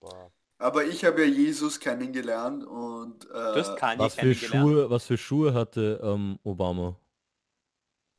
[0.00, 0.32] Boah.
[0.60, 4.34] Aber ich habe ja Jesus kennengelernt und äh, Was für.
[4.34, 6.96] Schuhe, was für Schuhe hatte ähm, Obama?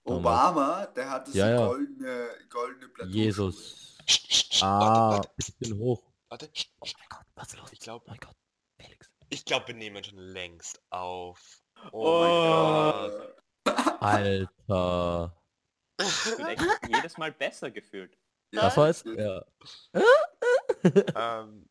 [0.05, 0.19] damals.
[0.25, 1.67] Obama, der hatte so Ja, ja.
[1.67, 3.21] goldene, goldene Plateauschuhe.
[3.23, 3.97] Jesus.
[4.61, 6.01] Ah, Warte, ich bin hoch.
[6.29, 7.71] warte, Oh mein Gott, was ist los?
[7.73, 8.35] Ich glaube, mein Gott,
[8.81, 9.11] Felix.
[9.29, 11.61] ich glaube, wir nehmen schon längst auf.
[11.91, 13.11] Oh mein
[13.65, 15.35] Äh, Alter.
[16.01, 18.17] Ich bin echt jedes Mal besser gefühlt.
[18.53, 19.05] ja, Was heißt?
[19.05, 19.43] das- Ja.
[21.15, 21.69] ähm,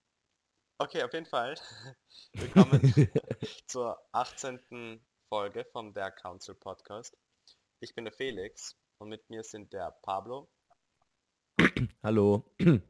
[0.78, 1.54] okay, auf jeden Fall.
[2.34, 2.92] Willkommen
[3.66, 5.00] zur 18.
[5.28, 7.16] Folge vom Der Council Podcast.
[7.80, 10.50] Ich bin der Felix und mit mir sind der Pablo,
[12.02, 12.44] Hallo.
[12.58, 12.82] der,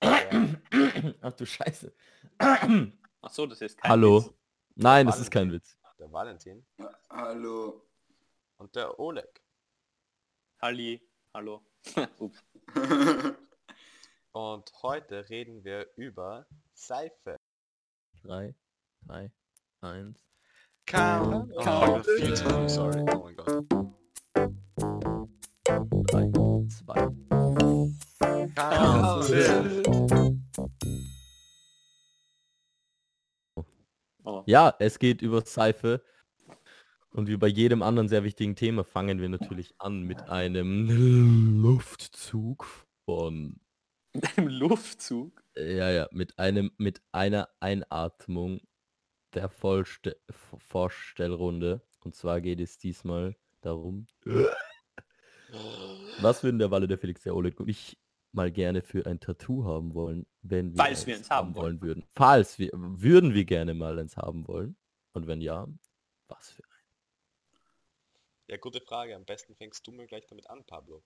[1.22, 1.92] Ach du Scheiße.
[2.38, 4.24] Ach so, das ist kein Hallo.
[4.24, 4.34] Witz.
[4.74, 5.76] Nein, das ist kein Witz.
[5.98, 6.66] der Valentin
[7.10, 7.86] Hallo.
[8.58, 9.42] und der Oleg.
[10.60, 11.00] Halli,
[11.32, 11.64] hallo.
[14.32, 17.36] Und heute reden wir über Seife.
[18.22, 18.54] 3,
[19.04, 19.32] 2,
[19.80, 20.24] 1.
[20.86, 21.52] Count.
[21.52, 22.06] Oh, Count.
[22.06, 23.04] viel zu früh, sorry.
[23.12, 23.48] Oh mein Gott.
[26.12, 26.30] 3,
[26.68, 27.10] 2.
[34.22, 34.44] Oh.
[34.46, 36.04] Ja, es geht über Seife.
[37.10, 40.88] Und wie bei jedem anderen sehr wichtigen Thema fangen wir natürlich an mit einem
[41.60, 42.64] Luftzug
[43.04, 43.58] von
[44.12, 45.44] Mit einem Luftzug.
[45.56, 48.60] Ja, ja, mit einem, mit einer Einatmung
[49.34, 51.82] der Vollste Vorstellrunde.
[52.00, 54.06] Und zwar geht es diesmal darum,
[56.20, 57.98] was würden der Walle, der Felix, der Oleg und ich
[58.32, 62.04] mal gerne für ein Tattoo haben wollen, wenn wir Falls wir eins haben wollen würden.
[62.14, 64.76] Falls wir, würden wir gerne mal eins haben wollen.
[65.12, 65.66] Und wenn ja,
[66.28, 66.62] was für
[68.46, 69.16] Ja, gute Frage.
[69.16, 71.02] Am besten fängst du mir gleich damit an, Pablo.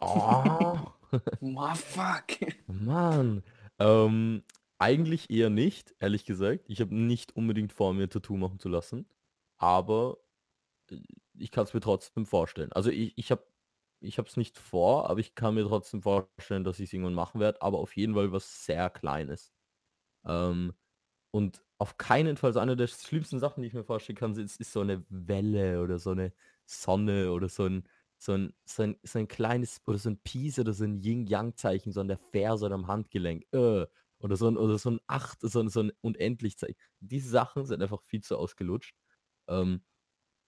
[0.00, 0.76] Oh,
[1.40, 2.38] Ma fuck.
[2.66, 3.42] Mann.
[3.78, 4.42] Ähm,
[4.78, 6.64] eigentlich eher nicht, ehrlich gesagt.
[6.68, 9.06] Ich habe nicht unbedingt vor, mir ein Tattoo machen zu lassen.
[9.58, 10.18] Aber
[10.90, 10.98] äh,
[11.38, 12.72] ich kann es mir trotzdem vorstellen.
[12.72, 13.44] Also ich, ich habe
[14.00, 17.40] ich es nicht vor, aber ich kann mir trotzdem vorstellen, dass ich es irgendwann machen
[17.40, 17.62] werde.
[17.62, 19.52] Aber auf jeden Fall was sehr Kleines.
[20.24, 20.74] Ähm,
[21.32, 24.60] und auf keinen Fall so eine der schlimmsten Sachen, die ich mir vorstellen kann, ist,
[24.60, 26.32] ist so eine Welle oder so eine
[26.66, 27.84] Sonne oder so ein,
[28.20, 31.90] so ein, so ein, so ein kleines, oder so ein Peace oder so ein Yin-Yang-Zeichen,
[31.90, 33.46] so an der Ferse oder am Handgelenk.
[33.52, 33.86] Äh,
[34.18, 36.76] oder so ein, oder so ein Acht, so ein, so ein Unendlich-Zeichen.
[37.00, 38.94] Diese Sachen sind einfach viel zu ausgelutscht.
[39.48, 39.82] Ähm,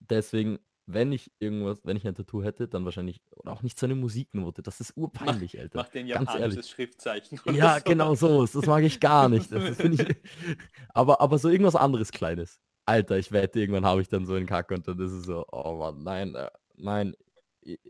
[0.01, 3.87] deswegen, wenn ich irgendwas, wenn ich ein Tattoo hätte, dann wahrscheinlich, oder auch nicht so
[3.87, 4.63] eine Musiknote.
[4.63, 5.79] Das ist urpeinlich, Alter.
[5.79, 7.41] Mach den japanisches Schriftzeichen.
[7.55, 7.85] Ja, so.
[7.85, 8.45] genau so.
[8.45, 9.51] Das mag ich gar nicht.
[9.51, 10.05] Das, das ich,
[10.91, 12.61] aber, aber so irgendwas anderes Kleines.
[12.85, 15.47] Alter, ich wette, irgendwann habe ich dann so einen Kack und dann ist es so,
[15.51, 17.15] oh Mann, nein, äh, nein.
[17.63, 17.81] Ich,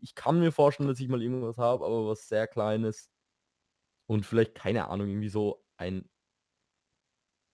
[0.00, 3.10] ich kann mir vorstellen, dass ich mal irgendwas habe, aber was sehr Kleines.
[4.06, 6.08] Und vielleicht, keine Ahnung, irgendwie so ein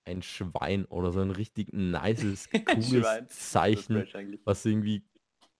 [0.04, 4.06] ein Schwein oder so ein richtig nices, cooles Zeichen,
[4.44, 5.04] was irgendwie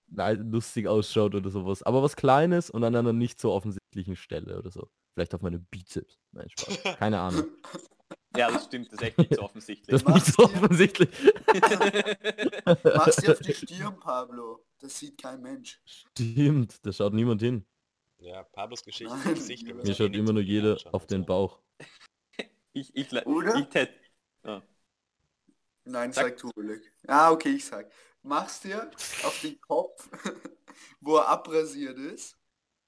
[0.08, 1.82] lustig ausschaut oder sowas.
[1.82, 4.90] Aber was Kleines und an einer nicht so offensichtlichen Stelle oder so.
[5.14, 6.18] Vielleicht auf meine Bizeps.
[6.32, 6.82] Nein, Spaß.
[6.98, 7.44] Keine Ahnung.
[8.36, 9.88] Ja, das stimmt, das ist echt nicht so offensichtlich.
[9.90, 11.08] Das ist nicht so offensichtlich.
[12.64, 14.64] Mach's dir auf die Stirn, Pablo.
[14.80, 15.80] Das sieht kein Mensch.
[15.84, 17.64] Stimmt, da schaut niemand hin.
[18.18, 19.34] Ja, Pablos Geschichte Nein.
[19.34, 19.66] Gesicht.
[19.66, 21.26] wenn wir Mir schaut immer nur jeder auf den so.
[21.26, 21.60] Bauch.
[22.72, 23.54] ich, ich, ich, Oder?
[23.56, 23.90] ich tät.
[24.42, 24.62] Ah.
[25.84, 26.92] Nein, Sag- sag du, Oleg.
[27.06, 27.90] Ah, okay, ich sag.
[28.22, 28.90] Mach's dir
[29.24, 30.08] auf den Kopf,
[31.00, 32.36] wo er abrasiert ist.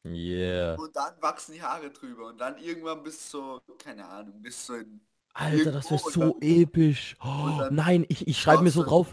[0.05, 0.75] Yeah.
[0.75, 2.27] Und dann wachsen die Haare drüber.
[2.29, 5.01] Und dann irgendwann bis so, keine Ahnung, bis so in...
[5.34, 7.16] Alter, das wäre so episch.
[7.22, 9.10] Oh, nein, ich, ich schreibe mir so drauf.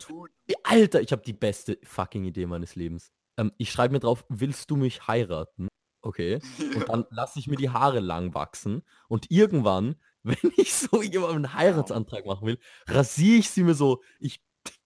[0.64, 3.12] Alter, ich habe die beste fucking Idee meines Lebens.
[3.38, 5.68] Ähm, ich schreibe mir drauf, willst du mich heiraten?
[6.02, 6.40] Okay.
[6.76, 8.84] Und dann lasse ich mir die Haare lang wachsen.
[9.08, 14.02] Und irgendwann, wenn ich so jemanden einen Heiratsantrag machen will, rasiere ich sie mir so.
[14.20, 14.42] Ich,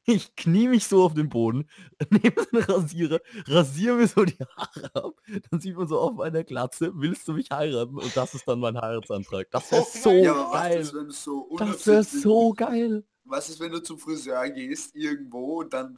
[0.06, 1.69] ich knie mich so auf den Boden,
[2.09, 5.14] nehme einen Rasierer, rasiere mir so die Haare ab.
[5.50, 7.97] Dann sieht man so auf meiner Glatze, willst du mich heiraten?
[7.97, 9.50] Und das ist dann mein Heiratsantrag.
[9.52, 10.81] Das wäre Oh so Ja, aber was geil.
[10.81, 13.04] ist, wenn du so Das wäre so geil.
[13.25, 15.98] Was ist, wenn du zum Friseur gehst irgendwo und dann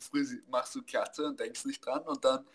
[0.50, 2.46] machst du Glatze und denkst nicht dran und dann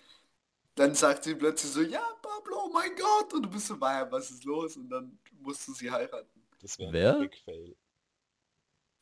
[0.77, 4.11] dann sagt sie plötzlich so, ja, Pablo, oh mein Gott, und du bist so, "Maya,
[4.11, 4.77] was ist los?
[4.77, 6.41] Und dann musst du sie heiraten.
[6.63, 7.15] Das wäre Wer?
[7.15, 7.77] ein Big Fail.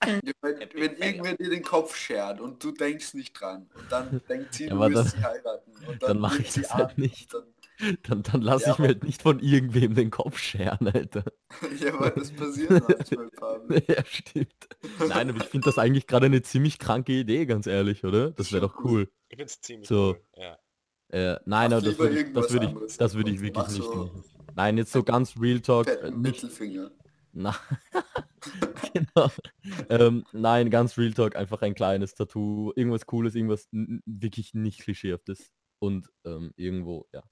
[0.05, 4.55] Wenn, wenn irgendwer dir den Kopf schert und du denkst nicht dran und dann denkt
[4.55, 5.73] sie, Ja, du dann- sie heiraten.
[5.87, 7.35] Und dann mach nimmt ich sie das halt nicht.
[7.35, 7.47] und
[8.09, 11.25] Dann, dann lasse Ja, ich mir halt nicht von irgendwem den Kopf scheren, Alter.
[11.61, 13.77] Dann, ja, weil das passiert manchmal, Pablo.
[13.89, 14.69] ja, stimmt.
[15.09, 18.31] Nein, aber ich finde das eigentlich gerade eine ziemlich kranke Idee, ganz ehrlich, oder?
[18.33, 19.09] Das wäre doch cool.
[19.29, 20.17] Ich finde es ziemlich So.
[20.17, 20.23] cool.
[20.37, 20.59] Ja.
[21.11, 23.83] Äh, nein, aber das würde ich, das würde ich, das würde ich wirklich mach nicht
[23.83, 24.25] so machen.
[24.55, 25.87] Nein, jetzt so ganz Real Talk.
[25.87, 26.91] Äh, nicht, Mittelfinger.
[27.39, 27.55] Na,
[28.93, 29.31] genau.
[29.89, 35.53] Ähm, nein, ganz Real Talk, einfach ein kleines Tattoo, irgendwas Cooles, irgendwas wirklich nicht klischeehaftes
[35.79, 37.23] und ähm, irgendwo, ja.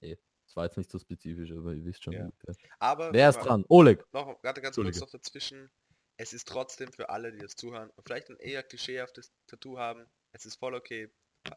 [0.00, 2.14] Eh, das war jetzt nicht so spezifisch, aber ihr wisst schon.
[2.14, 2.24] Ja.
[2.24, 2.56] ungefähr.
[2.80, 3.64] Aber Wer ist dran?
[3.68, 4.04] Oleg.
[4.12, 5.70] Noch gerade ganz kurz noch dazwischen.
[6.16, 10.04] Es ist trotzdem für alle, die das zuhören und vielleicht ein eher klischeehaftes Tattoo haben,
[10.32, 11.10] es ist voll okay.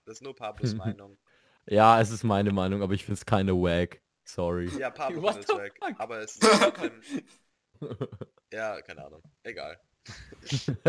[0.06, 1.18] Das ist nur Pablos Meinung.
[1.66, 4.04] Ja, es ist meine Meinung, aber ich finde es keine Wack.
[4.24, 4.69] Sorry.
[4.77, 5.80] Ja, Pablo es weg.
[5.98, 7.01] Aber es ist trotzdem...
[8.51, 9.22] Ja, keine Ahnung.
[9.44, 9.80] Egal.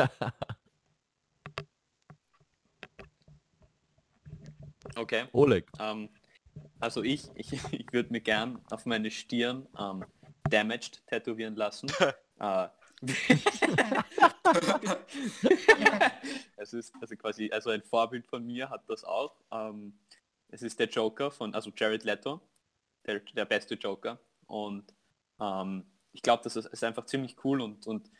[4.96, 5.24] Okay.
[5.32, 5.70] Oleg.
[5.78, 6.08] Ähm,
[6.80, 10.04] also ich, ich, ich würde mir gern auf meine Stirn ähm,
[10.44, 11.90] Damaged tätowieren lassen.
[12.40, 12.68] äh,
[16.56, 19.40] es ist also quasi, also ein Vorbild von mir hat das auch.
[19.50, 19.98] Ähm,
[20.48, 22.40] es ist der Joker von, also Jared Leto,
[23.06, 24.18] der, der beste Joker.
[24.46, 24.92] Und
[25.40, 28.10] ähm, ich glaube, das ist, ist einfach ziemlich cool und, und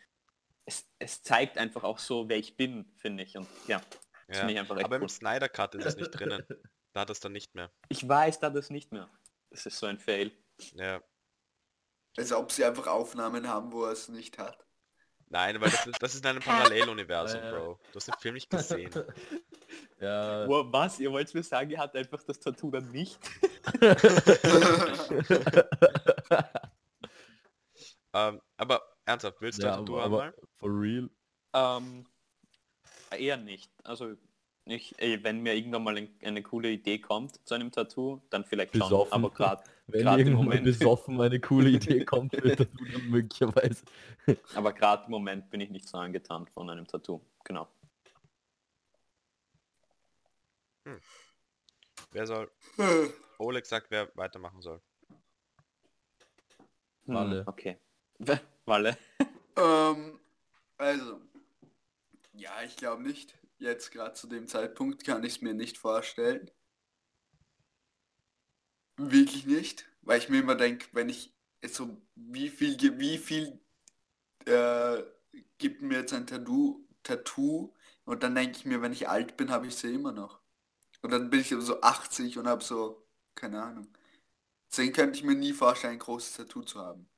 [0.65, 3.37] es, es zeigt einfach auch so, wer ich bin, finde ich.
[3.37, 3.81] Und ja,
[4.29, 4.41] das Ja.
[4.41, 5.03] finde ich einfach echt Aber cool.
[5.03, 6.45] im Snyder Cut ist es nicht drinnen.
[6.95, 7.73] Da hat es dann nicht mehr.
[7.89, 9.09] Ich weiß da das nicht mehr.
[9.49, 10.31] Das ist so ein Fail.
[10.75, 11.03] Ja.
[12.19, 14.63] Als ob sie einfach Aufnahmen haben, wo er es nicht hat.
[15.31, 17.51] Nein, weil das ist, das ist in einem Paralleluniversum, Äh.
[17.51, 17.81] Bro.
[17.93, 18.91] Du hast den Film nicht gesehen.
[20.03, 20.47] ja.
[20.47, 21.01] Wow, was?
[21.01, 23.19] Ihr wollt mir sagen, ihr habt einfach das Tattoo dann nicht?
[28.15, 30.35] Ähm, aber ernsthaft, willst du ja ein Tattoo aber, haben aber mal?
[30.59, 31.11] for real.
[31.55, 32.07] Ähm,
[33.11, 33.73] eher nicht.
[33.85, 34.15] Also
[34.65, 38.45] ich, ey, wenn mir irgendwann mal ein, eine coole Idee kommt zu einem Tattoo, dann
[38.45, 38.81] vielleicht schon.
[38.81, 39.13] Besoffen.
[39.13, 40.65] Aber gerade Wenn Gerade im Moment.
[40.65, 43.85] besoffen eine coole Idee kommt, wird das dann möglicherweise.
[44.55, 47.21] aber gerade im Moment bin ich nicht so angetan von einem Tattoo.
[47.45, 47.69] Genau.
[52.13, 52.51] Wer soll?
[53.39, 54.81] Oleg sagt, wer weitermachen soll.
[57.07, 57.43] Hm.
[57.47, 57.79] Okay.
[58.65, 58.97] Walle.
[59.57, 60.19] ähm,
[60.79, 61.21] also,
[62.35, 63.35] ja, ich glaube nicht.
[63.59, 66.51] Jetzt gerade zu dem Zeitpunkt kann ich es mir nicht vorstellen.
[68.97, 71.35] Wirklich nicht, weil ich mir immer denke, wenn ich
[71.67, 73.61] so wie viel wie viel
[74.47, 75.03] äh,
[75.59, 79.51] gibt mir jetzt ein Tattoo Tattoo und dann denke ich mir, wenn ich alt bin,
[79.51, 80.41] habe ich sie immer noch.
[81.03, 83.89] Und dann bin ich so 80 und habe so keine Ahnung.
[84.71, 87.09] Deswegen könnte ich mir nie vorstellen, ein großes Tattoo zu haben.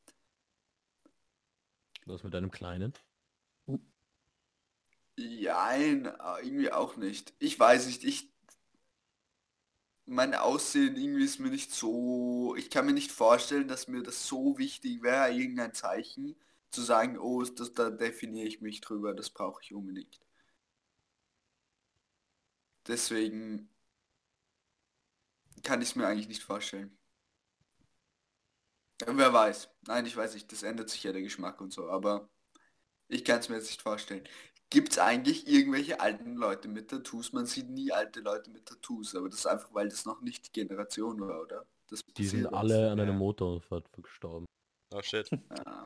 [2.06, 2.92] Was mit einem kleinen?
[5.16, 6.06] Nein,
[6.42, 7.34] irgendwie auch nicht.
[7.38, 8.32] Ich weiß nicht, ich...
[10.06, 12.54] Mein Aussehen irgendwie ist mir nicht so...
[12.56, 16.36] Ich kann mir nicht vorstellen, dass mir das so wichtig wäre, irgendein Zeichen
[16.70, 20.20] zu sagen, oh, das, da definiere ich mich drüber, das brauche ich unbedingt.
[22.86, 23.70] Deswegen
[25.62, 26.98] kann ich es mir eigentlich nicht vorstellen.
[29.06, 29.68] Wer weiß.
[29.86, 32.28] Nein, ich weiß nicht, das ändert sich ja der Geschmack und so, aber
[33.08, 34.24] ich kann es mir jetzt nicht vorstellen.
[34.70, 37.32] Gibt es eigentlich irgendwelche alten Leute mit Tattoos?
[37.32, 40.46] Man sieht nie alte Leute mit Tattoos, aber das ist einfach, weil das noch nicht
[40.46, 41.66] die Generation war, oder?
[41.88, 43.18] Das Die sind passiert alle an einem Ja.
[43.18, 44.46] Motorunfall gestorben.
[44.92, 45.30] Oh shit.
[45.50, 45.84] Ah,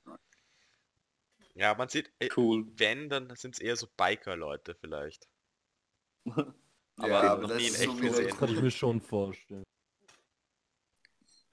[1.55, 2.67] Ja, man sieht, äh, Cool.
[2.77, 5.29] wenn, dann sind es eher so Biker-Leute vielleicht.
[6.25, 6.35] ja,
[6.97, 8.29] aber aber noch das nie in ist echt so gesehen.
[8.29, 9.65] Das kann ich mir schon vorstellen.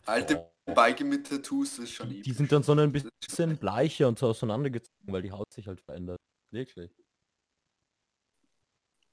[0.05, 4.17] Alte Biker mit Tattoos ist schon Die, die sind dann so ein bisschen bleicher und
[4.19, 6.17] so auseinandergezogen, weil die Haut sich halt verändert.
[6.51, 6.91] Wirklich.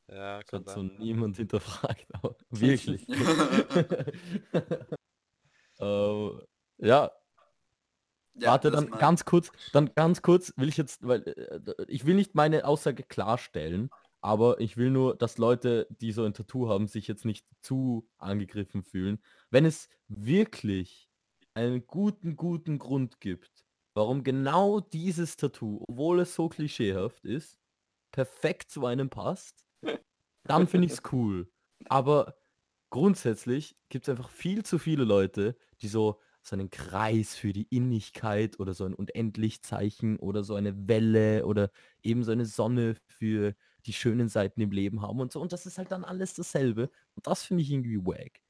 [0.08, 3.06] Ja, Das kann hat so niemand hinterfragt, aber wirklich.
[5.78, 6.30] äh,
[6.78, 7.10] ja,
[8.34, 12.06] Ja, warte, dann mein- ganz kurz, dann ganz kurz will ich jetzt, weil äh, ich
[12.06, 16.68] will nicht meine Aussage klarstellen, aber ich will nur, dass Leute, die so ein Tattoo
[16.68, 19.22] haben, sich jetzt nicht zu angegriffen fühlen.
[19.50, 21.08] Wenn es wirklich
[21.54, 27.58] einen guten, guten Grund gibt, warum genau dieses Tattoo, obwohl es so klischeehaft ist,
[28.12, 29.66] perfekt zu einem passt,
[30.46, 31.50] dann finde ich es cool.
[31.88, 32.36] Aber
[32.90, 37.68] grundsätzlich gibt es einfach viel zu viele Leute, die so, so einen Kreis für die
[37.70, 41.70] Innigkeit oder so ein Unendlichzeichen oder so eine Welle oder
[42.02, 43.54] eben so eine Sonne für
[43.86, 45.40] die schönen Seiten im Leben haben und so.
[45.40, 46.90] Und das ist halt dann alles dasselbe.
[47.14, 48.41] Und das finde ich irgendwie wack.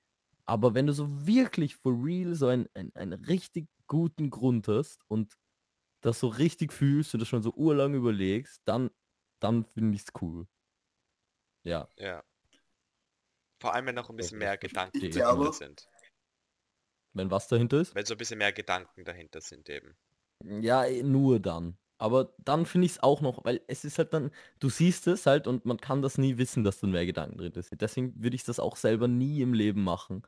[0.46, 5.02] Aber wenn du so wirklich for real so einen, einen, einen richtig guten Grund hast
[5.08, 5.34] und
[6.00, 8.90] das so richtig fühlst und das schon so urlang überlegst, dann,
[9.40, 10.46] dann finde ich es cool.
[11.64, 11.88] Ja.
[11.96, 12.24] Ja.
[13.60, 15.14] Vor allem, wenn noch ein bisschen mehr Gedanken ich.
[15.14, 15.86] dahinter glaube- sind.
[17.14, 17.94] Wenn was dahinter ist?
[17.94, 19.96] Wenn so ein bisschen mehr Gedanken dahinter sind eben.
[20.62, 21.78] Ja, eh, nur dann.
[22.02, 25.26] Aber dann finde ich es auch noch, weil es ist halt dann, du siehst es
[25.26, 27.80] halt und man kann das nie wissen, dass dann mehr Gedanken drin sind.
[27.80, 30.22] Deswegen würde ich das auch selber nie im Leben machen.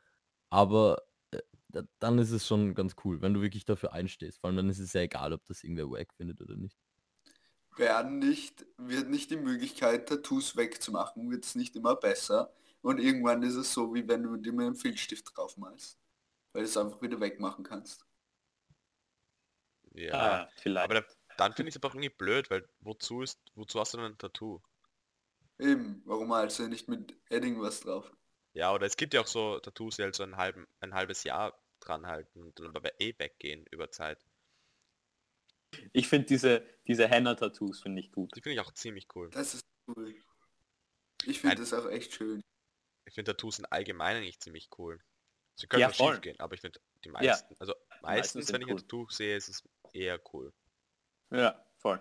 [0.51, 1.03] Aber
[1.33, 1.41] äh,
[1.71, 4.41] da- dann ist es schon ganz cool, wenn du wirklich dafür einstehst.
[4.41, 6.79] Vor allem dann ist es ja egal, ob das irgendwer wack findet oder nicht.
[7.77, 12.53] Werden nicht, wird nicht die Möglichkeit, Tattoos wegzumachen, wird es nicht immer besser.
[12.83, 15.99] Und irgendwann ist es so, wie wenn du dir mit einem Filzstift draufmalst.
[16.53, 18.07] Weil du es einfach wieder wegmachen kannst.
[19.95, 20.43] Ja.
[20.43, 20.85] Ah, vielleicht.
[20.85, 21.03] Aber da,
[21.37, 24.07] dann finde ich es aber auch irgendwie blöd, weil wozu ist, wozu hast du denn
[24.13, 24.61] ein Tattoo?
[25.59, 28.13] Eben, warum malst du nicht mit Edding was drauf?
[28.55, 31.25] Ja, oder es gibt ja auch so Tattoos, die halt so ein, halben, ein halbes
[31.25, 34.25] Jahr dran halten und dann aber eh weggehen über Zeit.
[35.93, 38.31] ich finde diese, diese Henna-Tattoos finde ich gut.
[38.37, 39.31] Die finde ich auch ziemlich cool.
[39.31, 40.15] Das ist cool.
[41.27, 42.41] Ich finde Ein- das auch echt schön.
[43.07, 44.99] Ich finde Tattoos sind allgemein eigentlich ziemlich cool.
[45.57, 47.15] Sie können Ja, schief gehen, aber ich finde die Ja.
[47.15, 48.81] meisten, also meistens, sind wenn ich ein cool.
[48.81, 49.63] Tattoo sehe, ist es
[49.93, 50.53] eher cool.
[51.31, 52.01] Ja, voll.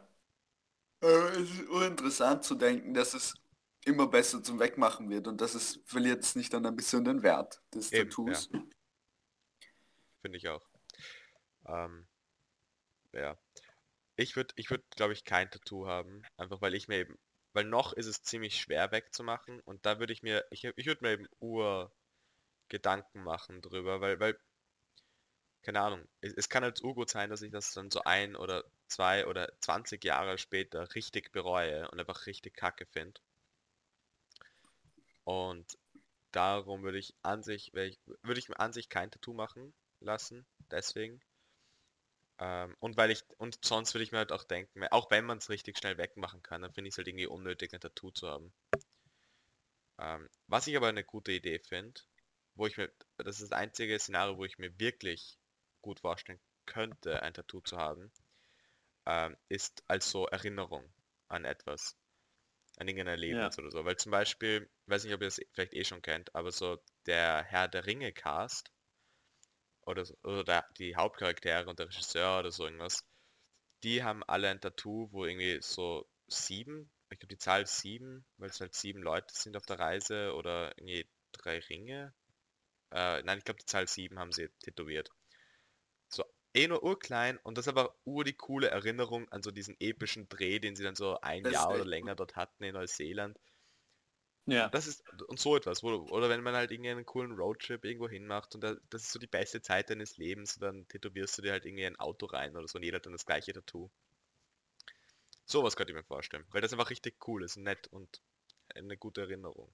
[1.01, 3.33] Äh, es ist uninteressant zu denken, dass es
[3.85, 7.23] immer besser zum Wegmachen wird und dass es verliert es nicht dann ein bisschen den
[7.23, 8.49] Wert des Eben, Tattoos.
[10.21, 10.65] Finde ich auch.
[11.67, 12.07] Ähm,
[13.11, 13.37] ja.
[14.15, 16.23] Ich würde, ich würde, glaube ich, kein Tattoo haben.
[16.37, 17.17] Einfach weil ich mir eben,
[17.53, 21.03] weil noch ist es ziemlich schwer wegzumachen und da würde ich mir, ich, ich würde
[21.03, 21.93] mir eben Ur
[22.69, 24.39] Gedanken machen drüber, weil, weil,
[25.63, 28.63] keine Ahnung, es, es kann halt urgut sein, dass ich das dann so ein oder
[28.87, 33.19] zwei oder 20 Jahre später richtig bereue und einfach richtig kacke finde.
[35.23, 35.77] Und
[36.31, 41.21] darum würde ich an sich, würde ich mir an sich kein Tattoo machen lassen, deswegen.
[42.39, 45.37] Ähm, und weil ich, und sonst würde ich mir halt auch denken, auch wenn man
[45.37, 48.27] es richtig schnell wegmachen kann, dann finde ich es halt irgendwie unnötig, ein Tattoo zu
[48.27, 48.53] haben.
[49.99, 52.01] Ähm, was ich aber eine gute Idee finde,
[52.55, 55.37] wo ich mir, das ist das einzige Szenario, wo ich mir wirklich
[55.83, 58.11] gut vorstellen könnte, ein Tattoo zu haben,
[59.05, 60.91] ähm, ist als so Erinnerung
[61.27, 61.95] an etwas.
[62.77, 63.85] An irgendein Erlebnis oder so.
[63.85, 66.79] Weil zum Beispiel, ich weiß nicht, ob ihr das vielleicht eh schon kennt, aber so
[67.05, 68.71] der Herr der Ringe Cast
[69.85, 73.05] oder, so, oder der, die Hauptcharaktere und der Regisseur oder so irgendwas,
[73.83, 78.49] die haben alle ein Tattoo, wo irgendwie so sieben, ich glaube die Zahl sieben, weil
[78.49, 82.13] es halt sieben Leute sind auf der Reise oder irgendwie drei Ringe.
[82.91, 85.11] Äh, nein, ich glaube die Zahl sieben haben sie tätowiert.
[86.55, 90.29] Eh nur urklein und das ist aber ur die coole Erinnerung an so diesen epischen
[90.29, 93.39] Dreh, den sie dann so ein Das Jahr oder länger dort hatten in Neuseeland.
[94.45, 94.71] Ja.
[94.71, 98.09] Das ist und so etwas, wo, oder wenn man halt irgendwie einen coolen Roadtrip irgendwo
[98.09, 101.53] hinmacht und da, das ist so die beste Zeit deines Lebens, dann tätowierst du dir
[101.53, 103.89] halt irgendwie ein Auto rein oder so und jeder hat dann das gleiche Tattoo.
[105.45, 108.21] Sowas könnte ich mir vorstellen, weil das einfach richtig cool ist, nett und
[108.75, 109.73] eine gute Erinnerung.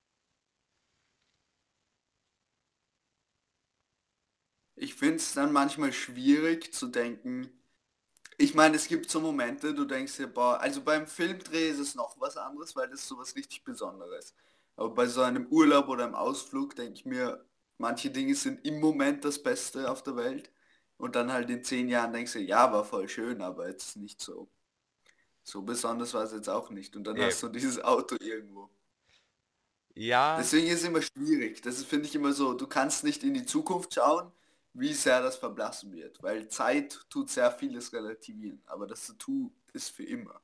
[4.80, 7.50] Ich finde es dann manchmal schwierig zu denken.
[8.38, 11.96] Ich meine, es gibt so Momente, du denkst dir, boah, also beim Filmdreh ist es
[11.96, 14.36] noch was anderes, weil das ist sowas richtig Besonderes.
[14.78, 17.46] Aber bei so einem Urlaub oder einem Ausflug denke ich mir,
[17.78, 20.52] manche Dinge sind im Moment das Beste auf der Welt.
[20.98, 24.22] Und dann halt in zehn Jahren denkst du, ja, war voll schön, aber jetzt nicht
[24.22, 24.50] so.
[25.44, 26.96] So besonders war es jetzt auch nicht.
[26.96, 27.28] Und dann Ja.
[27.28, 28.70] hast du dieses Auto irgendwo.
[29.96, 31.62] Ja, Deswegen ist es immer schwierig.
[31.62, 34.32] Das finde ich immer so, du kannst nicht in die Zukunft schauen,
[34.80, 36.22] wie sehr das verblassen wird.
[36.24, 40.42] Weil Zeit tut sehr vieles relativieren, aber das Tattoo ist für immer.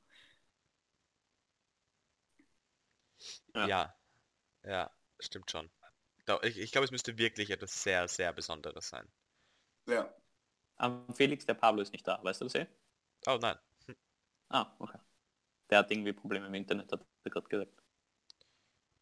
[3.53, 3.67] Ja.
[3.67, 3.95] ja,
[4.63, 5.69] ja, stimmt schon.
[6.41, 9.07] Ich, ich glaube, es müsste wirklich etwas sehr, sehr Besonderes sein.
[9.87, 10.13] Ja.
[10.77, 12.67] Am Felix, der Pablo ist nicht da, weißt du das eh?
[13.27, 13.57] Oh nein.
[14.49, 14.99] Ah, okay.
[15.69, 17.83] Der hat irgendwie Probleme im Internet, hat er gerade gesagt.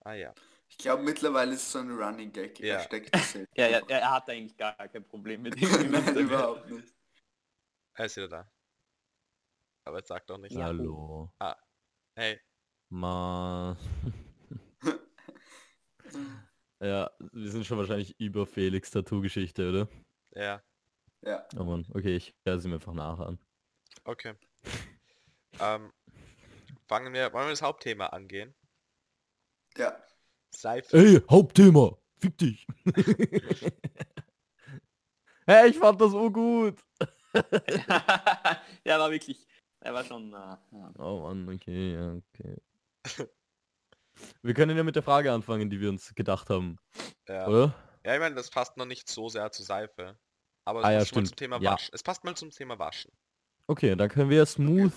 [0.01, 0.33] Ah ja.
[0.73, 2.59] Ich glaube mittlerweile ist es so ein Running Gag.
[2.59, 2.77] Ja.
[2.77, 3.55] Er steckt das selbst.
[3.55, 5.69] Ja, ja, er hat eigentlich gar kein Problem mit ihm.
[5.81, 6.91] im Nein, überhaupt nicht.
[7.93, 8.51] Er ist wieder da.
[9.85, 10.53] Aber es sagt auch nicht.
[10.53, 10.63] Ja.
[10.65, 11.31] Hallo.
[12.15, 12.41] Hey,
[12.89, 13.77] Ma.
[16.79, 19.87] ja, wir sind schon wahrscheinlich über Felix Tattoo-Geschichte, oder?
[20.31, 20.63] ja,
[21.21, 21.47] Ja.
[21.55, 23.39] Oh Mann, okay, ich höre sie mir einfach nachher an.
[24.05, 24.33] okay.
[25.59, 25.93] ähm,
[26.87, 28.55] fangen wir, wollen wir das Hauptthema angehen?
[29.77, 30.03] Ja.
[30.55, 30.97] Seife.
[30.97, 31.97] Ey, Hauptthema!
[32.19, 32.65] Fick dich!
[35.47, 36.79] hey, ich fand das so gut!
[38.85, 39.45] ja, war wirklich,
[39.81, 40.91] er war schon, äh, ja.
[40.99, 42.57] Oh Mann, okay, ja, okay.
[44.43, 46.77] Wir können ja mit der Frage anfangen, die wir uns gedacht haben,
[47.27, 47.47] Ja.
[47.47, 47.73] oder?
[48.05, 50.17] ja, ich meine, das passt noch nicht so sehr zur Seife.
[50.65, 51.39] Aber es Ah ja, passt mal zum stimmt.
[51.39, 51.71] Thema Ja.
[51.73, 51.89] Waschen.
[51.93, 53.11] Es passt mal zum Thema Waschen.
[53.67, 54.93] Okay, dann können wir ja smooth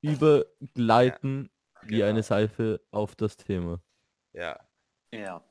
[0.00, 1.50] übergleiten
[1.82, 2.06] wie Genau.
[2.06, 3.82] eine Seife auf das Thema.
[4.32, 4.58] Ja.
[5.12, 5.44] Ja.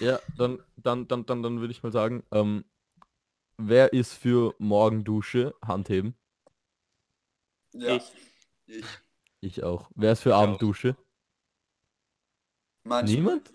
[0.00, 2.64] Ja, dann, dann, dann, dann, dann würde ich mal sagen, ähm,
[3.56, 5.54] wer ist für Morgendusche?
[5.64, 6.14] Handheben.
[7.72, 7.96] Ja.
[7.96, 8.12] Ich,
[8.66, 8.84] Ich.
[9.40, 9.90] Ich auch.
[9.94, 10.42] Wer ist für auch.
[10.42, 10.96] Abenddusche?
[12.84, 13.16] Manchmal.
[13.16, 13.52] Niemand?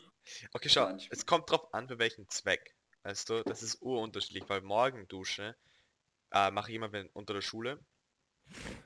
[0.53, 1.09] Okay, schau, Manchmal.
[1.11, 2.75] es kommt drauf an, für welchen Zweck.
[3.03, 5.55] Weißt du, das ist urunterschiedlich, weil Morgendusche
[6.31, 7.83] äh, mache ich immer wenn, unter der Schule.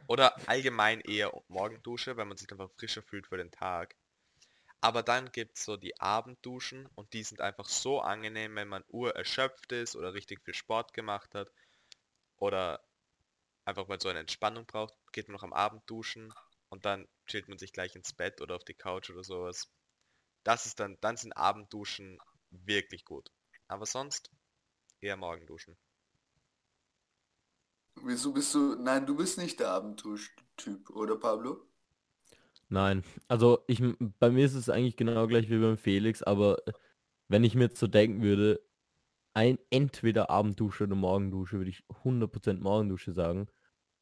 [0.07, 3.95] Oder allgemein eher Morgendusche, weil man sich einfach frischer fühlt für den Tag.
[4.85, 8.83] Aber dann gibt es so die Abendduschen und die sind einfach so angenehm, wenn man
[8.89, 11.51] urerschöpft ist oder richtig viel Sport gemacht hat.
[12.37, 12.85] Oder
[13.63, 16.31] einfach mal so eine Entspannung braucht, geht man noch am Abend duschen
[16.69, 19.71] und dann chillt man sich gleich ins Bett oder auf die Couch oder sowas.
[20.43, 22.19] Das ist dann, dann sind Abendduschen
[22.51, 23.31] wirklich gut.
[23.67, 24.29] Aber sonst
[25.01, 25.75] eher Morgenduschen.
[28.03, 28.75] Wieso bist du...
[28.75, 31.65] Nein, du bist nicht der Abenddusch-Typ, oder Pablo?
[32.69, 33.81] Nein, also ich,
[34.19, 36.73] bei mir ist es eigentlich genau gleich wie beim Felix, aber äh,
[37.27, 38.59] wenn ich mir jetzt so denken würde,
[39.33, 43.47] ein entweder Abenddusche oder Morgendusche, würde ich 100% Morgendusche sagen.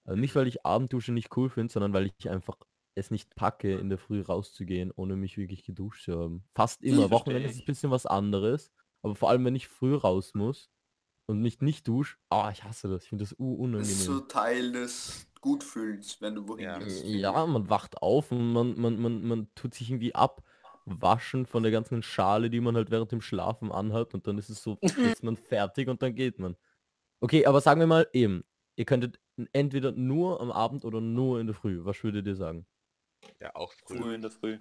[0.05, 2.57] Also nicht, weil ich Abenddusche nicht cool finde, sondern weil ich einfach
[2.95, 6.43] es nicht packe, in der Früh rauszugehen, ohne mich wirklich geduscht zu haben.
[6.53, 7.09] Fast immer.
[7.09, 8.71] Wochenende ist ein bisschen was anderes.
[9.01, 10.69] Aber vor allem, wenn ich früh raus muss
[11.25, 13.03] und mich nicht dusche, ah, ich hasse das.
[13.03, 14.27] Ich finde das Das ist so unangenehm.
[14.29, 16.79] Teil des Gutfühlens, wenn du wohin Ja.
[16.79, 17.03] gehst.
[17.05, 21.71] Ja, man wacht auf und man, man, man, man tut sich irgendwie abwaschen von der
[21.71, 24.77] ganzen Schale, die man halt während dem Schlafen anhat und dann ist es so,
[25.21, 26.55] ist man fertig und dann geht man.
[27.19, 28.45] Okay, aber sagen wir mal eben,
[28.77, 29.19] ihr könntet
[29.51, 31.83] entweder nur am Abend oder nur in der Früh.
[31.83, 32.65] Was würdet ihr sagen?
[33.41, 33.97] Ja, auch früh.
[33.97, 34.57] Früh in der Früh.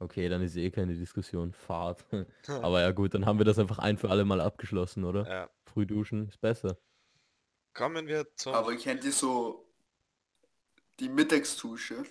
[0.00, 1.54] Okay, dann ist eh keine Diskussion.
[1.54, 2.04] Fahrt.
[2.46, 5.26] aber ja gut, dann haben wir das einfach ein für alle Mal abgeschlossen, oder?
[5.26, 5.50] Ja.
[5.64, 6.76] Früh duschen ist besser.
[7.74, 8.54] Kommen wir zum...
[8.54, 9.66] Aber kennt ihr so
[11.00, 12.06] die Mittagsdusche?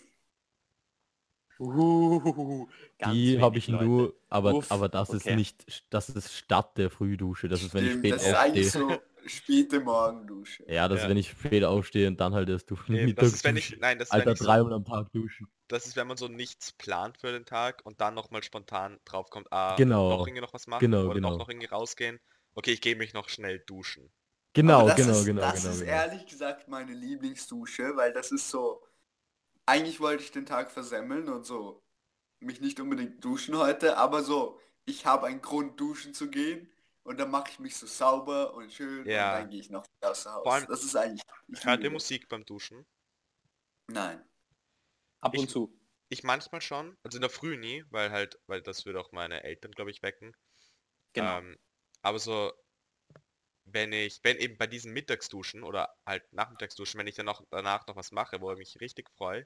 [1.59, 3.85] Uh, ganz Die habe ich Leute.
[3.85, 5.35] nur, aber, Uff, aber das ist okay.
[5.35, 7.47] nicht, das ist statt der Frühdusche.
[7.49, 8.69] Das ist, wenn ich Stimmt, spät das ist eigentlich aufstehe.
[8.69, 10.65] so späte Morgendusche.
[10.67, 11.03] Ja, das Ja.
[11.03, 12.93] ist, wenn ich spät aufstehe und dann halt erst duschen.
[12.95, 13.77] Nee, das ist, wenn ich...
[13.79, 15.47] Nein, das ist, wenn Alter, ich so, dreimal am Tag duschen.
[15.67, 19.51] das ist, wenn man so nichts plant für den Tag und dann nochmal spontan draufkommt,
[19.51, 20.09] ah, Genau.
[20.09, 21.37] doch irgendwie noch was machen Genau, oder genau.
[21.37, 22.19] noch irgendwie rausgehen.
[22.55, 24.11] Okay, ich gehe mich noch schnell duschen.
[24.53, 25.73] Genau, genau, ist, genau, Das genau.
[25.73, 25.91] ist genau.
[25.91, 28.85] ehrlich gesagt meine Lieblingsdusche, weil das ist so...
[29.65, 31.83] Eigentlich wollte ich den Tag versemmeln und so
[32.39, 36.69] mich nicht unbedingt duschen heute, aber so, ich habe einen Grund duschen zu gehen
[37.03, 39.35] und dann mache ich mich so sauber und schön Ja.
[39.35, 40.43] und dann gehe ich noch außer Haus.
[40.43, 41.21] Vor allem- das ist eigentlich...
[41.47, 41.91] ich Hört ihr.
[41.91, 42.85] Musik beim Duschen?
[43.87, 44.21] Nein.
[45.21, 45.77] Ab und Ich- zu.
[46.09, 49.43] Ich manchmal schon, also in der Früh nie, weil halt, weil das würde auch meine
[49.45, 50.35] Eltern, glaube ich, wecken.
[51.13, 51.37] Genau.
[51.37, 51.57] Ähm,
[52.01, 52.51] aber so,
[53.73, 57.87] wenn ich, wenn eben bei diesen Mittagsduschen oder halt Nachmittagsduschen, wenn ich dann noch danach
[57.87, 59.45] noch was mache, wo ich mich richtig freue,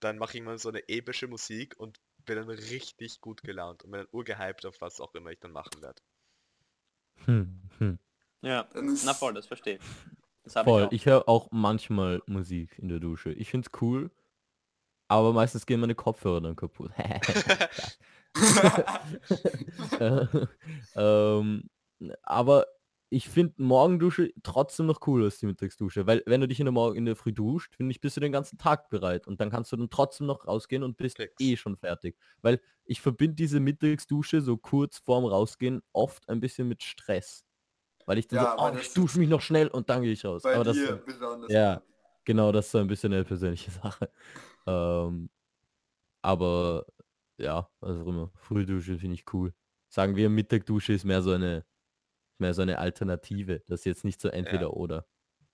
[0.00, 3.90] dann mache ich mal so eine epische Musik und bin dann richtig gut gelaunt und
[3.90, 6.00] bin dann urgehypt auf was auch immer ich dann machen werde.
[7.26, 7.98] Hm, hm.
[8.40, 9.82] ja, na voll, das verstehe ich.
[10.42, 10.92] Das Voll, ich auch.
[10.92, 13.32] ich höre auch manchmal Musik in der Dusche.
[13.32, 14.10] Ich find's cool,
[15.08, 16.92] aber meistens gehen meine Kopfhörer dann kaputt.
[16.96, 17.20] Äh,
[20.94, 21.68] ähm,
[22.22, 22.66] aber
[23.10, 26.72] ich finde Morgendusche trotzdem noch cooler als die Mittagsdusche, weil wenn du dich in der
[26.72, 29.50] Morgen in der Früh duscht, finde ich, bist du den ganzen Tag bereit und dann
[29.50, 31.34] kannst du dann trotzdem noch rausgehen und bist Fix.
[31.40, 32.16] eh schon fertig.
[32.42, 37.44] Weil ich verbinde diese Mittagsdusche so kurz vorm Rausgehen oft ein bisschen mit Stress.
[38.06, 40.24] Weil ich dann Ja, so, oh, ich dusche mich noch schnell und dann gehe ich
[40.24, 40.48] raus.
[40.52, 40.76] Aber das,
[41.48, 41.82] ja.
[42.24, 44.10] Genau, das ist so ein bisschen eine persönliche Sache.
[44.66, 45.30] Ähm,
[46.22, 46.86] aber
[47.38, 49.54] ja, also immer, Frühdusche finde ich cool.
[49.88, 51.64] Sagen wir, Mittagdusche ist mehr so eine
[52.40, 53.60] mehr so eine Alternative.
[53.66, 55.06] Das ist jetzt nicht so entweder oder.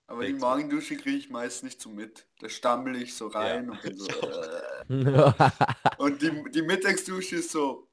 [0.08, 0.40] Aber die Fix.
[0.40, 2.28] Morgendusche kriege ich meist nicht so mit.
[2.38, 4.06] Da stammel ich so rein und bin so...
[4.08, 4.86] Äh.
[4.88, 5.34] ja,
[5.98, 7.88] Und die, die Mittagsdusche ist so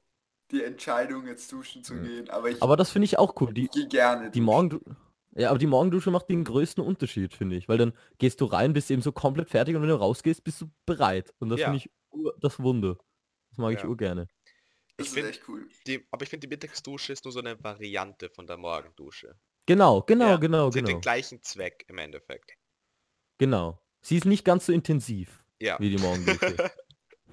[0.52, 2.04] die Entscheidung, jetzt duschen zu Mhm.
[2.04, 2.30] gehen.
[2.30, 3.52] Aber ich aber das finde ich auch cool.
[3.54, 4.42] Die, gehe gerne die.
[4.42, 4.96] Morgendusche.
[5.36, 7.68] Ja, aber die Morgendusche macht den größten Unterschied, finde ich.
[7.68, 10.62] Weil dann gehst du rein, bist eben so komplett fertig und wenn du rausgehst, bist
[10.62, 11.34] du bereit.
[11.40, 11.66] Und das Ja.
[11.72, 11.90] finde ich
[12.40, 12.98] das Wunder.
[13.50, 13.88] Das mag ich Ja.
[13.88, 14.28] urgerne.
[14.98, 15.68] Das Ich ist echt cool.
[15.88, 19.36] Die, aber ich finde, die Mittagsdusche ist nur so eine Variante von der Morgendusche.
[19.66, 20.98] Genau, genau, Ja, genau, Sie hat genau.
[20.98, 22.54] den gleichen Zweck im Endeffekt.
[23.40, 23.80] Genau.
[24.02, 25.80] Sie ist nicht ganz so intensiv Ja.
[25.80, 26.56] wie die Morgendusche.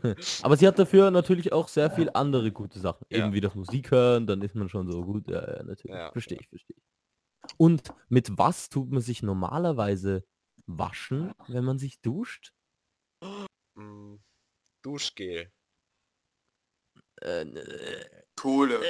[0.42, 3.04] Aber sie hat dafür natürlich auch sehr viel andere gute Sachen.
[3.10, 3.18] Ja.
[3.18, 5.28] Eben wie das Musik hören, dann ist man schon so gut.
[5.28, 5.94] Ja, ja natürlich.
[5.94, 7.54] Ja, verstehe ich, verstehe ich.
[7.58, 10.24] Und mit was tut man sich normalerweise
[10.66, 12.54] waschen, wenn man sich duscht?
[13.74, 14.16] Mm,
[14.82, 15.52] Duschgel.
[17.22, 18.04] Äh, äh,
[18.36, 18.80] Kohle.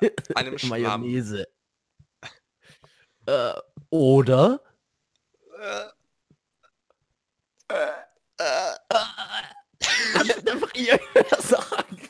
[0.34, 0.70] Einem Schwamm.
[0.70, 1.46] Mayonnaise.
[3.26, 3.52] äh,
[3.90, 4.60] oder
[5.58, 5.88] Äh,
[7.68, 7.74] Äh,
[8.38, 8.74] äh,
[10.50, 10.98] einfach ihr
[11.38, 12.00] sagen.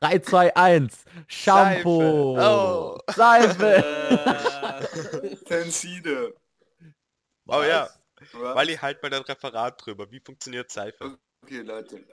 [0.00, 1.04] 3, 2, 1.
[1.26, 2.38] Shampoo.
[2.38, 2.98] Oh.
[3.14, 3.76] Seife.
[3.76, 6.34] Äh, Tenside.
[7.46, 7.90] Oh ja,
[8.38, 8.56] Was?
[8.56, 10.10] weil ich halt mal ein Referat drüber.
[10.10, 11.18] Wie funktioniert Seife?
[11.42, 12.04] Okay, Leute.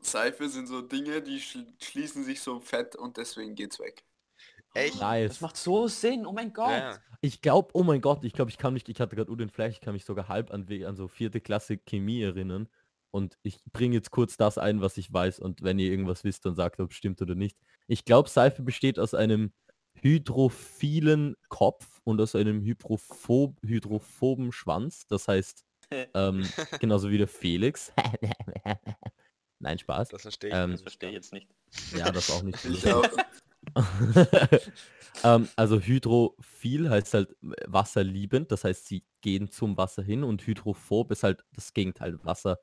[0.00, 4.04] Seife sind so Dinge, die schl schließen sich so fett und deswegen geht's weg.
[4.74, 5.00] Echt?
[5.00, 5.30] Nice.
[5.30, 6.70] Das macht so Sinn, oh mein Gott.
[6.70, 6.98] Ja.
[7.20, 9.74] Ich glaube, oh mein Gott, ich glaube, ich kann mich, ich hatte gerade Udin Fleisch,
[9.74, 12.68] ich kann mich sogar halb an, an so vierte Klasse Chemie erinnern.
[13.10, 15.38] Und ich bringe jetzt kurz das ein, was ich weiß.
[15.38, 17.56] Und wenn ihr irgendwas wisst, dann sagt, ob es stimmt oder nicht.
[17.86, 19.52] Ich glaube, Seife besteht aus einem
[20.04, 25.06] hydrophilen Kopf und aus einem hydrophob hydrophoben Schwanz.
[25.08, 26.46] Das heißt, ähm,
[26.78, 27.92] genauso wie der Felix.
[29.60, 30.08] Nein, Spaß.
[30.08, 30.56] Das verstehe ich.
[30.56, 31.48] Ähm, Das verstehe ich jetzt nicht.
[31.96, 32.58] Ja, das auch nicht.
[35.24, 41.10] ähm, also hydrophil heißt halt wasserliebend, das heißt, sie gehen zum Wasser hin und hydrophob
[41.12, 42.58] ist halt das Gegenteil, Wasser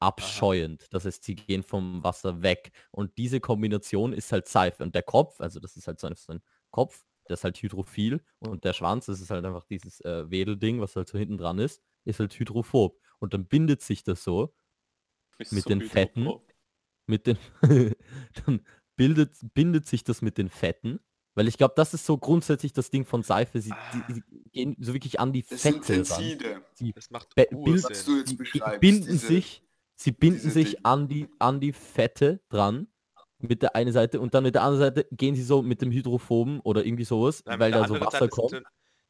[0.00, 0.88] abscheuend.
[0.90, 2.72] Das heißt, sie gehen vom Wasser weg.
[2.90, 4.82] Und diese Kombination ist halt Seife.
[4.82, 7.56] Und der Kopf, also das ist halt so ein, so ein Kopf, der ist halt
[7.62, 11.38] hydrophil und der Schwanz, das ist halt einfach dieses äh, Wedelding, was halt so hinten
[11.38, 12.98] dran ist, ist halt hydrophob.
[13.20, 14.52] Und dann bindet sich das so
[15.32, 15.92] Du bist Mit den hydrophob.
[15.92, 16.28] Fetten.
[17.06, 17.38] mit den
[18.46, 20.98] dann bildet, bindet sich das mit den Fetten.
[21.34, 23.58] Weil ich glaube, das ist so grundsätzlich das Ding von Seife.
[23.60, 26.02] Sie, die, die gehen so wirklich an die Das Fette ran.
[26.94, 27.34] Das macht
[28.36, 28.80] beschreibst.
[28.80, 29.62] binden diese- sich,
[29.94, 32.86] sie binden sich an die, an die Fette dran
[33.42, 35.90] mit der einen Seite und dann mit der anderen Seite gehen sie so mit dem
[35.90, 38.62] Hydrophoben oder irgendwie sowas, Nein, weil da so Wasser Seite kommt.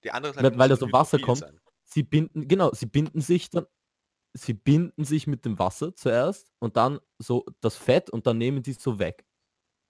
[0.05, 1.39] Die andere Weil- Seite weil da so Wasser kommt.
[1.39, 1.61] sein.
[1.85, 3.67] Sie binden, genau, sie binden sich dann,
[4.33, 8.65] sie binden sich mit dem Wasser zuerst und dann so das Fett und dann nehmen
[8.65, 9.25] sie es so weg.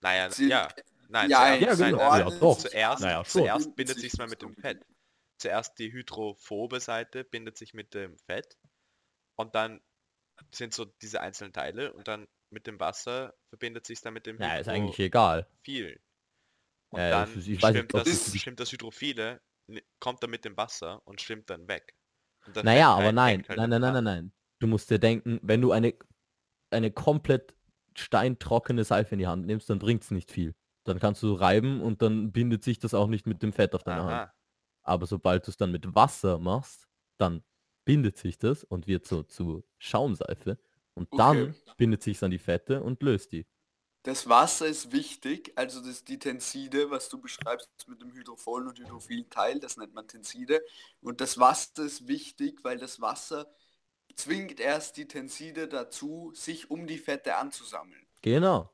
[0.00, 0.68] Naja, Sie- ja.
[1.08, 2.10] Nein, Ja, zuerst, ja, genau.
[2.10, 2.58] nein, Ja, doch.
[2.58, 3.42] Zuerst, Naja, schon.
[3.42, 4.54] zuerst bindet sich mal mit dem.
[4.56, 4.84] Fett.
[5.38, 8.56] Zuerst die hydrophobe Seite bindet sich mit dem Fett
[9.36, 9.80] und dann
[10.54, 14.40] sind so diese einzelnen Teile und dann mit dem Wasser verbindet sich dann mit dem
[14.40, 15.46] Ja, ist eigentlich egal.
[15.62, 16.00] viel.
[16.90, 19.40] Und Ja, dann ist- ich weiß schwimmt, nicht, ob das, das- schwimmt das Hydrophile,
[19.98, 21.94] kommt dann mit dem Wasser und schwimmt dann weg.
[22.46, 24.32] Und der Naja, aber nein, halt nein, im nein, nein, nein, nein.
[24.58, 25.94] Du musst dir denken, wenn du eine,
[26.70, 27.54] eine komplett
[27.96, 30.54] steintrockene Seife in die Hand nimmst, dann bringt es nicht viel.
[30.84, 33.84] Dann kannst du reiben und dann bindet sich das auch nicht mit dem Fett auf
[33.84, 34.12] deiner Hand.
[34.12, 34.34] Aha.
[34.82, 36.88] Aber sobald du es dann mit Wasser machst,
[37.18, 37.44] dann
[37.84, 40.58] bindet sich das und wird so zu Schaumseife.
[40.94, 41.74] Und dann Okay.
[41.76, 43.46] bindet sich an die Fette und löst die.
[44.04, 48.78] Das Wasser ist wichtig, also das die Tenside, was du beschreibst mit dem hydropholen und
[48.78, 50.60] hydrophilen Teil, das nennt man Tenside.
[51.00, 53.52] Und das Wasser ist wichtig, weil das Wasser
[54.16, 58.06] zwingt erst die Tenside dazu, sich um die Fette anzusammeln.
[58.22, 58.72] Genau.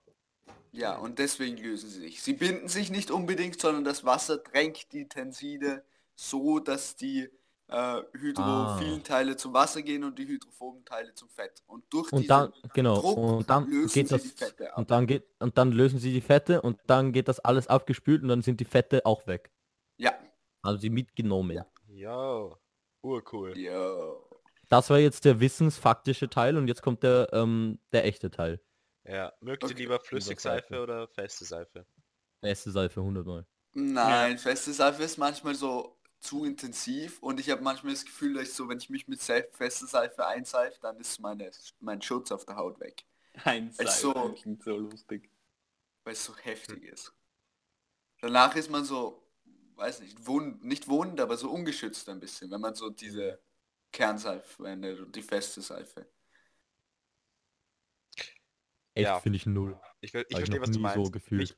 [0.73, 2.23] Ja, und deswegen lösen sie sich.
[2.23, 7.29] Sie binden sich nicht unbedingt, sondern das Wasser drängt die Tenside so, dass die
[7.69, 9.05] äh, hydrophilen Ah.
[9.05, 11.63] Teile zum Wasser gehen und die hydrophoben Teile zum Fett.
[11.67, 14.73] Und durch Und diesen dann, genau, Druck und dann lösen geht sie das, die Fette
[14.73, 14.79] ab.
[14.79, 18.23] und dann geht, und dann lösen sie die Fette und dann geht das alles abgespült
[18.23, 19.51] und dann sind die Fette auch weg.
[19.99, 20.13] Ja.
[20.63, 21.63] Also sie mitgenommen.
[21.89, 22.57] Ja.
[23.03, 23.57] Urcool.
[23.59, 23.97] Ja.
[24.69, 28.61] Das war jetzt der wissensfaktische Teil und jetzt kommt der, ähm, der echte Teil.
[29.05, 29.79] Ja, mögt ihr Okay.
[29.79, 30.83] lieber Flüssigseife Seife.
[30.83, 31.87] oder feste Seife?
[32.41, 33.47] Beste Seife 100 Mal.
[33.73, 38.49] Nein, feste Seife ist manchmal so zu intensiv und ich habe manchmal das Gefühl, dass
[38.49, 41.51] ich so, wenn ich mich mit Seif feste Seife einseife, dann ist meine,
[41.81, 43.05] mein Schutz auf der Haut weg,
[43.45, 45.31] Ein Also- Seifen klingt so lustig.
[46.05, 47.13] weil es so heftig ist.
[48.21, 49.23] Danach ist man so,
[49.77, 53.39] weiß nicht, wund, nicht wund, aber so ungeschützt ein bisschen, wenn man so diese
[53.93, 56.09] Kernseife verwendet und die feste Seife.
[58.95, 59.21] Echt Ja.
[59.21, 59.79] finde ich null.
[60.01, 61.13] Ich, ich ich verstehe, noch was du nie so meinst.
[61.13, 61.43] gefühlt.
[61.51, 61.57] Ich,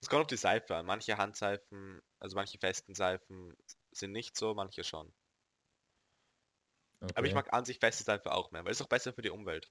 [0.00, 0.86] es kommt auf die Seife an.
[0.86, 3.54] Manche Handseifen, also manche festen Seifen
[3.92, 5.12] sind nicht so, manche schon.
[7.00, 7.34] Aber ich Okay.
[7.34, 9.70] mag an sich feste Seife auch mehr, weil es auch besser für die Umwelt.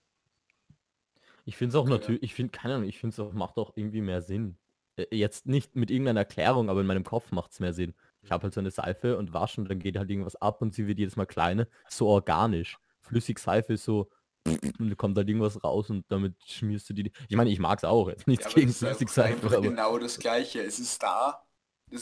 [1.46, 1.98] Ich finde es auch Okay, ja.
[2.00, 4.58] natürlich, ich finde, keine Ahnung, ich finde es auch, macht auch irgendwie mehr Sinn.
[4.98, 7.96] Äh, Jetzt nicht mit irgendeiner Erklärung, aber in meinem Kopf macht es mehr Sinn.
[8.22, 10.88] Ich habe halt so eine Seife und waschen, dann geht halt irgendwas ab und sie
[10.88, 11.68] wird jedes Mal kleiner.
[11.88, 12.78] So organisch.
[13.02, 14.10] Flüssigseife ist so,
[14.80, 17.12] und da kommt halt irgendwas raus und damit schmierst du die.
[17.30, 19.98] Ich meine, ich mag es auch, jetzt nichts Ja, gegen einfach- Flüssigseife, einfach aber genau
[20.00, 20.62] das gleiche.
[20.62, 21.46] Es ist da,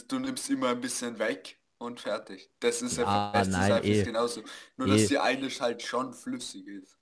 [0.07, 2.51] du nimmst immer ein bisschen weg und fertig.
[2.59, 4.03] Das ist Ja, einfach feste nein, Seife eh.
[4.03, 4.43] genauso.
[4.77, 4.91] Nur Eh.
[4.91, 6.97] dass die eine halt schon flüssig ist.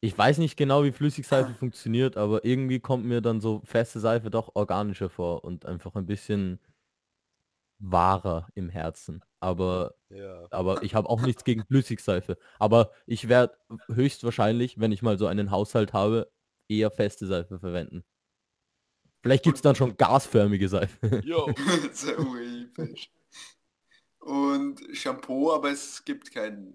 [0.00, 4.30] ich weiß nicht genau, wie Flüssigseife funktioniert, aber irgendwie kommt mir dann so feste Seife
[4.30, 6.60] doch organischer vor und einfach ein bisschen
[7.78, 9.22] wahrer im Herzen.
[9.40, 10.46] Aber Ja.
[10.50, 12.38] aber ich habe auch nichts gegen Flüssigseife.
[12.58, 16.30] Aber ich werde höchstwahrscheinlich, wenn ich mal so einen Haushalt habe,
[16.68, 18.04] eher feste Seife verwenden.
[19.22, 21.24] Vielleicht gibt es dann schon gasförmige Seife.
[21.24, 21.50] Jo.
[24.24, 26.74] Und Shampoo, aber es gibt kein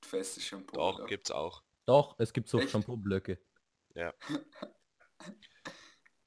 [0.00, 0.76] festes Shampoo.
[0.76, 1.06] Doch, oder?
[1.06, 1.62] gibt's auch.
[1.84, 2.70] Doch, es gibt so Echt?
[2.70, 3.38] Shampoo-Blöcke.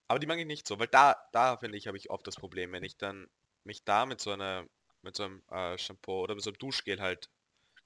[0.07, 2.35] Aber die mag ich nicht so, weil da, da finde ich, habe ich oft das
[2.35, 3.27] Problem, wenn ich dann
[3.63, 4.65] mich da mit so einer,
[5.01, 7.31] mit so einem äh, Shampoo oder mit so einem Duschgel halt,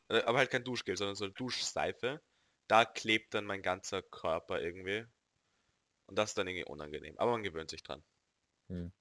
[0.09, 2.21] äh, aber halt kein Duschgel, sondern so eine Duschseife,
[2.67, 5.05] da klebt dann mein ganzer Körper irgendwie.
[6.05, 7.17] Und das ist dann irgendwie unangenehm.
[7.17, 8.03] Aber man gewöhnt sich dran.
[8.67, 8.91] Hm.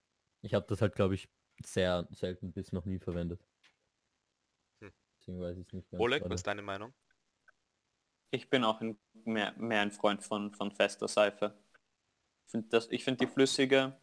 [0.40, 1.28] Ich habe das halt, glaube ich,
[1.64, 3.40] sehr selten bis noch nie verwendet.
[4.80, 4.92] Hm.
[5.18, 6.00] Deswegen weiß ich nicht ganz.
[6.00, 6.32] Oleg, gerade.
[6.32, 6.92] was ist deine Meinung?
[8.30, 11.58] Ich bin auch ein, mehr, mehr ein Freund von, von fester Seife.
[12.46, 13.96] Ich finde das, ich finde die flüssige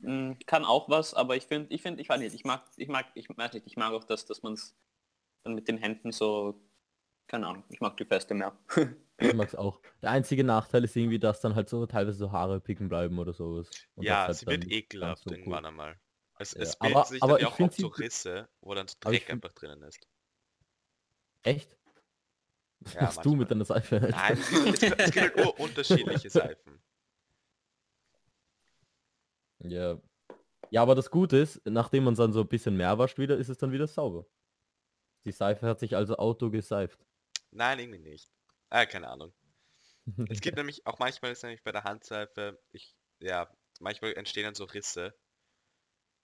[0.00, 2.88] mh, kann auch was, aber ich finde, ich finde, ich weiß nicht, ich mag, ich
[2.88, 4.76] mag, ich weiß nicht, ich mag auch das, dass man es
[5.42, 6.60] dann mit den Händen so,
[7.26, 8.56] keine Ahnung, ich mag die feste mehr.
[9.18, 9.80] Ich mag's auch.
[10.02, 13.32] Der einzige Nachteil ist irgendwie, dass dann halt so teilweise so Haare picken bleiben oder
[13.32, 13.70] sowas.
[13.94, 15.68] Und ja, halt sie wird ekelhaft so irgendwann cool.
[15.68, 16.00] einmal.
[16.38, 18.88] Es, Ja, es aber- bilden sich aber dann ja auch oft so Risse, wo dann
[18.88, 20.06] so aber Dreck einfach drinnen ist.
[21.42, 21.74] Echt?
[22.94, 23.48] Ja, Was du mit manchmal.
[23.48, 23.96] deiner Seife?
[23.96, 24.16] Alter?
[24.16, 26.82] Nein, es gibt, es gibt, es gibt halt ur- unterschiedliche Seifen.
[29.60, 29.98] Ja.
[30.70, 33.36] Ja, aber das Gute ist, nachdem man es dann so ein bisschen mehr wascht wieder,
[33.38, 34.26] ist es dann wieder sauber.
[35.24, 36.98] Die Seife hat sich also auto geseift.
[37.52, 38.30] Nein, irgendwie nicht.
[38.70, 39.32] Äh, keine Ahnung.
[40.28, 43.48] Es gibt nämlich auch manchmal ist nämlich bei der Handseife, ich, ja,
[43.80, 45.14] manchmal entstehen dann so Risse,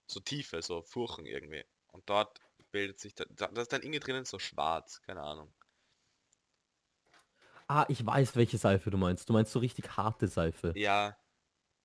[0.07, 1.65] so Tiefe, so Furchen irgendwie.
[1.93, 5.53] Und dort bildet sich, da, da das ist dann irgendwie drinnen so schwarz, keine Ahnung.
[7.69, 9.29] ah, ich weiß, welche Seife du meinst.
[9.29, 10.73] Du meinst so richtig harte Seife.
[10.77, 11.17] Ja,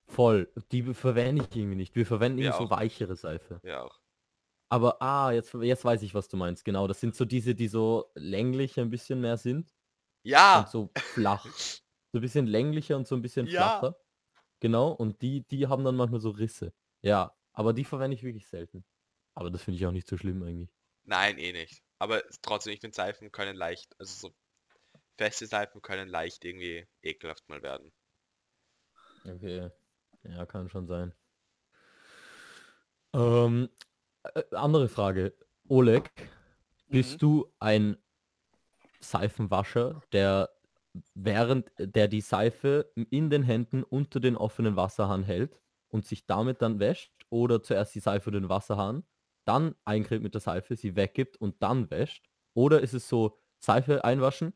[0.08, 0.52] Voll.
[0.72, 1.96] Die verwende ich irgendwie nicht.
[1.96, 3.60] Wir verwenden irgendwie so weichere Seife.
[3.64, 4.00] ja auch.
[4.70, 6.66] Aber ah, jetzt, jetzt weiß ich, was du meinst.
[6.66, 9.74] Genau, das sind so diese, die so länglich ein bisschen mehr sind
[10.24, 10.62] Ja!
[10.62, 11.46] und so flach.
[12.12, 13.80] So ein bisschen länglicher und so ein bisschen Ja.
[13.80, 13.98] flacher.
[14.60, 16.74] Genau, und die, die haben dann manchmal so Risse.
[17.02, 18.86] Ja, aber die verwende ich wirklich selten.
[19.36, 20.72] Aber das finde ich auch nicht so schlimm eigentlich.
[21.04, 21.82] Nein, eh nicht.
[22.00, 24.36] Aber trotzdem, ich finde Seifen können leicht, also so
[25.18, 27.92] feste Seifen können leicht irgendwie ekelhaft mal werden.
[29.26, 29.70] Okay.
[30.24, 31.14] Ja, kann schon sein.
[33.14, 33.70] Ähm,
[34.24, 35.34] äh, andere Frage.
[35.70, 36.12] Oleg,
[36.90, 37.18] bist Mhm.
[37.20, 37.98] du ein
[39.00, 40.50] Seifenwascher, der
[41.14, 46.62] während der die Seife in den Händen unter den offenen Wasserhahn hält und sich damit
[46.62, 49.04] dann wäscht oder zuerst die Seife den Wasserhahn,
[49.46, 52.26] dann eincremt mit der Seife, sie weggibt und dann wäscht?
[52.54, 54.54] Oder ist es so Seife einwaschen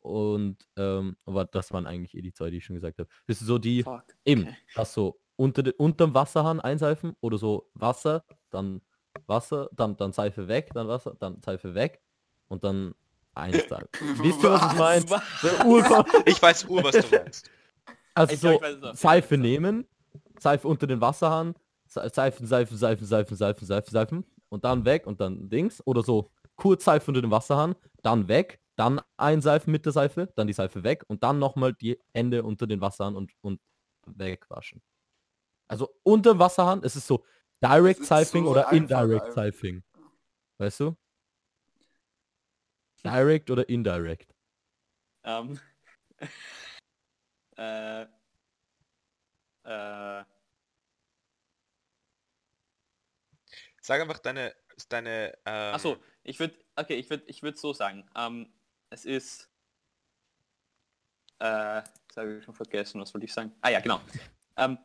[0.00, 3.08] und ähm, aber das waren eigentlich eh die zwei, die ich schon gesagt habe.
[3.26, 4.04] Bist du so die Fuck.
[4.24, 4.56] Eben, okay.
[4.74, 8.82] das so unter de, unterm Wasserhahn einseifen oder so Wasser, dann
[9.26, 12.02] Wasser, dann, dann Seife weg, dann Wasser, dann Seife weg
[12.48, 12.94] und dann
[13.34, 13.88] einseifen.
[14.22, 16.04] Wisst ihr, was ich meine?
[16.26, 17.50] Ich weiß ur, was du meinst.
[18.14, 19.00] Also Ich glaub, so ich weiß.
[19.00, 19.86] Seife nehmen,
[20.38, 21.54] Seife unter den Wasserhahn,
[21.86, 26.02] Se- Seifen, Seifen, Seifen, Seifen, Seifen, Seifen, Seifen und dann weg und dann Dings oder
[26.02, 30.52] so kurz Seife unter den Wasserhahn, dann weg, dann einseifen mit der Seife, dann die
[30.52, 33.60] Seife weg und dann nochmal die Hände unter den Wasserhahn und, und
[34.06, 34.82] wegwaschen.
[35.68, 37.24] Also unter dem Wasserhahn, es ist so
[37.62, 39.32] Direct ist Seifing so oder Indirect.
[39.34, 39.82] Seifing.
[40.58, 40.96] Weißt du?
[43.04, 44.34] Direct oder indirect?
[45.24, 45.58] Ähm,
[47.56, 48.06] äh,
[49.64, 50.24] äh,
[53.82, 54.54] Sag einfach deine,
[54.88, 58.08] deine, ähm, Achso, ich würde, okay, ich würde, ich würde so sagen.
[58.14, 58.52] Ähm,
[58.90, 59.50] es ist,
[61.38, 63.52] äh, jetzt habe ich schon vergessen, was wollte ich sagen?
[63.62, 64.00] Ah ja, genau.
[64.56, 64.78] Ähm,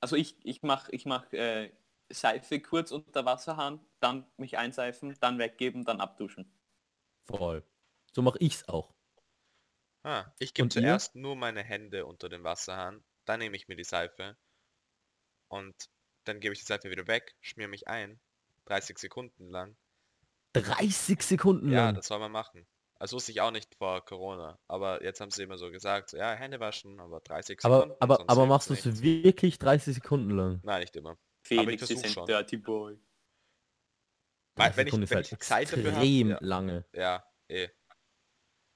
[0.00, 1.72] also ich, ich mache, ich mach, äh,
[2.08, 6.52] Seife kurz unter Wasserhahn, dann mich einseifen, dann weggeben, dann abduschen.
[7.28, 7.62] Voll.
[8.12, 8.92] So mache ich's auch.
[10.04, 10.82] ah, ich gebe Und ihr?
[10.82, 14.38] zuerst nur meine Hände unter den Wasserhahn, dann nehme ich mir die Seife
[15.48, 15.74] und
[16.24, 18.20] dann gebe ich die Seife wieder weg, schmier mich ein,
[18.66, 19.76] 30 Sekunden lang.
[20.54, 21.94] 30 Sekunden Ja, lang.
[21.94, 22.66] das soll man machen.
[22.98, 26.16] Das wusste ich auch nicht vor Corona, aber jetzt haben sie immer so gesagt, so,
[26.16, 27.90] ja, Hände waschen, aber 30 Sekunden.
[27.90, 30.62] Aber, aber, sonst aber hilft's machst du es wirklich 30 Sekunden lang?
[30.62, 31.16] Nein, nicht immer.
[31.42, 32.26] Felix ist ein schon.
[32.26, 32.98] Dirty Boy.
[34.56, 36.84] Weil, 30 wenn ich, ist wenn halt ich Zeit dafür habe, extrem ja, lange.
[36.94, 37.68] ja, eh.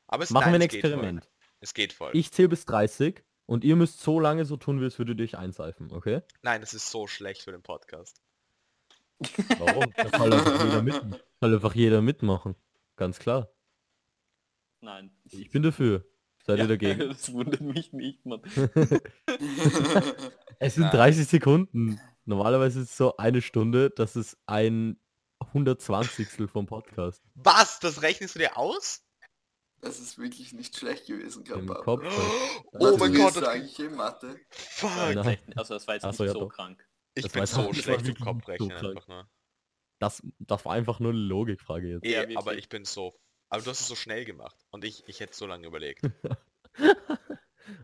[0.07, 0.91] Aber es, Machen nein, wir ein es geht voll.
[0.93, 1.31] Experiment.
[1.61, 2.11] Es geht voll.
[2.15, 5.37] Ich zähle bis 30 und ihr müsst so lange so tun, wie es würde dich
[5.39, 6.23] einseifen, okay?
[6.43, 8.21] Nein, das ist so schlecht für den Podcast.
[9.59, 9.93] Warum?
[9.97, 11.21] Das soll einfach jeder.
[11.41, 12.55] Soll einfach jeder mitmachen.
[12.97, 13.51] Ganz klar.
[14.81, 15.11] Nein.
[15.25, 16.07] Ich bin dafür.
[16.47, 16.65] Seid Ja.
[16.65, 17.01] ihr dagegen?
[17.09, 18.41] Das wundert mich nicht, Mann.
[20.59, 20.93] Es sind Nein.
[20.93, 22.01] 30 Sekunden.
[22.25, 24.99] Normalerweise ist es so eine Stunde, das ist ein
[25.51, 26.49] 120.
[26.51, 27.23] vom Podcast.
[27.35, 27.81] Was?
[27.81, 29.05] Das rechnest du dir aus?
[29.81, 31.83] Das ist wirklich nicht schlecht gewesen, Im Papa.
[31.83, 32.65] Kopf.
[32.73, 34.39] Oh mein Gott, das eigentlich in Mathe.
[34.51, 34.91] Fuck.
[35.15, 35.39] Nein.
[35.57, 36.49] Also das war jetzt Ach nicht so, ja, so doch.
[36.49, 36.87] krank.
[37.15, 38.85] Ich Das bin so schlecht im so Kopfrechnen krank.
[38.85, 39.31] einfach nur.
[39.99, 42.07] Das, das war einfach nur eine Logikfrage jetzt.
[42.07, 43.15] Ja, aber ich bin so...
[43.49, 44.57] Aber du hast es so schnell gemacht.
[44.71, 46.03] Und ich, ich hätte so lange überlegt.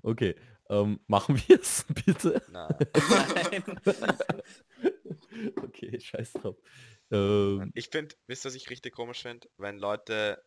[0.02, 0.34] Okay,
[0.68, 2.42] ähm, machen wir es bitte?
[2.48, 2.74] Nein.
[5.62, 6.56] okay, scheiß drauf.
[7.10, 9.48] Ähm, ich finde, wisst ihr, was ich richtig komisch finde?
[9.56, 10.42] Wenn Leute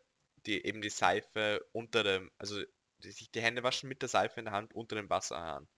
[0.46, 2.60] die eben die Seife unter dem, also
[2.98, 5.68] die, sich die Hände waschen mit der Seife in der Hand unter dem Wasserhahn.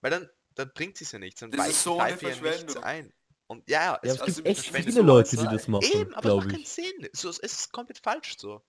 [0.00, 2.76] Weil dann, dann bringt sie ja nichts, dann Das weicht so eine Seife ja nichts
[2.76, 3.12] ein.
[3.46, 6.18] Und ja, Ja, es, es also gibt echt viele Leute, die das machen, Eben, aber
[6.18, 6.68] es glaube macht keinen ich.
[6.68, 7.08] Sinn.
[7.12, 8.62] So, es ist komplett falsch so.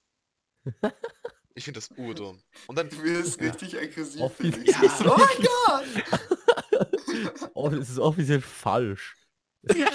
[1.58, 2.42] Ich finde das urdumm.
[2.68, 3.50] Und dann, Du wirst Ja.
[3.52, 4.20] richtig aggressiv.
[4.20, 4.26] Ja.
[5.06, 5.46] Oh mein
[6.04, 7.50] Gott!
[7.54, 9.16] Oh, das ist offiziell falsch.
[9.74, 9.90] ja,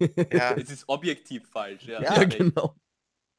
[0.56, 2.02] Es ist objektiv falsch, ja.
[2.02, 2.74] Ja, genau.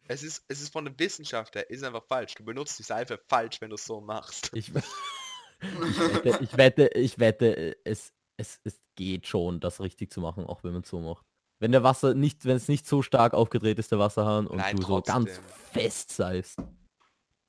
[0.07, 2.35] es ist, es ist von der Wissenschaft her, ist einfach falsch.
[2.35, 4.51] Du benutzt die Seife falsch, wenn du es so machst.
[4.53, 10.21] Ich, ich wette, ich wette, ich wette, es, es, es geht schon, das richtig zu
[10.21, 11.25] machen, auch wenn man es so macht.
[11.59, 14.75] Wenn der Wasser nicht, wenn es nicht so stark aufgedreht ist, der Wasserhahn, und Nein,
[14.75, 15.43] du so ganz trotzdem.
[15.71, 16.59] fest seifst.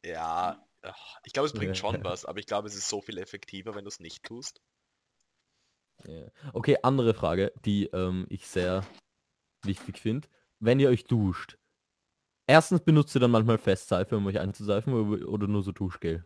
[0.06, 0.64] Ja,
[1.24, 3.84] ich glaube, es bringt schon was, aber ich glaube, es ist so viel effektiver, wenn
[3.84, 4.62] du es nicht tust.
[6.04, 6.28] Ja.
[6.52, 8.86] Okay, andere Frage, die ähm, ich sehr
[9.64, 10.28] wichtig finde.
[10.60, 11.58] Wenn ihr euch duscht,
[12.46, 16.24] erstens benutzt ihr dann manchmal Festseife, um euch einzuseifen, oder, oder nur so Duschgel?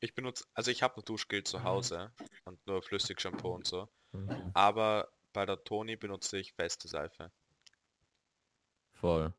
[0.00, 2.12] Ich benutze, also ich habe nur Duschgel zu Hause
[2.46, 3.88] und nur Flüssigshampoo und so.
[4.12, 4.50] Okay.
[4.54, 7.30] Aber bei der Toni benutze ich feste Seife.
[8.92, 9.34] Voll.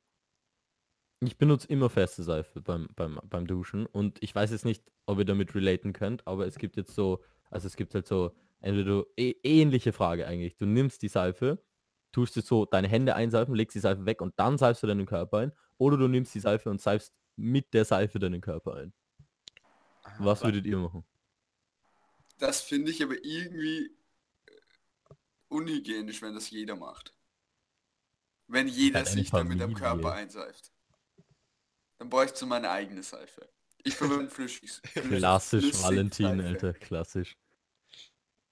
[1.26, 5.20] Ich benutze immer feste Seife beim, beim, beim Duschen und ich weiß jetzt nicht, ob
[5.20, 8.90] ihr damit relaten könnt, aber es gibt jetzt so, also es gibt halt so, entweder
[8.90, 10.58] du, eh- ähnliche Frage eigentlich.
[10.58, 11.64] Du nimmst die Seife,
[12.12, 15.06] tust jetzt so deine Hände einseifen, legst die Seife weg und dann seifst du deinen
[15.06, 18.94] Körper ein, oder du nimmst die Seife und seifst mit der Seife deinen Körper ein.
[20.20, 21.04] Was Aber- würdet ihr machen?
[22.38, 23.86] Das finde ich aber irgendwie
[24.46, 24.52] äh,
[25.48, 27.14] unhygienisch, wenn das jeder macht.
[28.48, 29.74] Wenn jeder sich damit am.
[29.74, 30.72] Körper einseift.
[31.98, 33.50] Dann bräuchte ich meine eigene Seife.
[33.84, 34.82] Ich verwende flüssig.
[34.94, 36.48] Klassisch flüssig Valentin, Seife.
[36.48, 37.38] Alter, klassisch.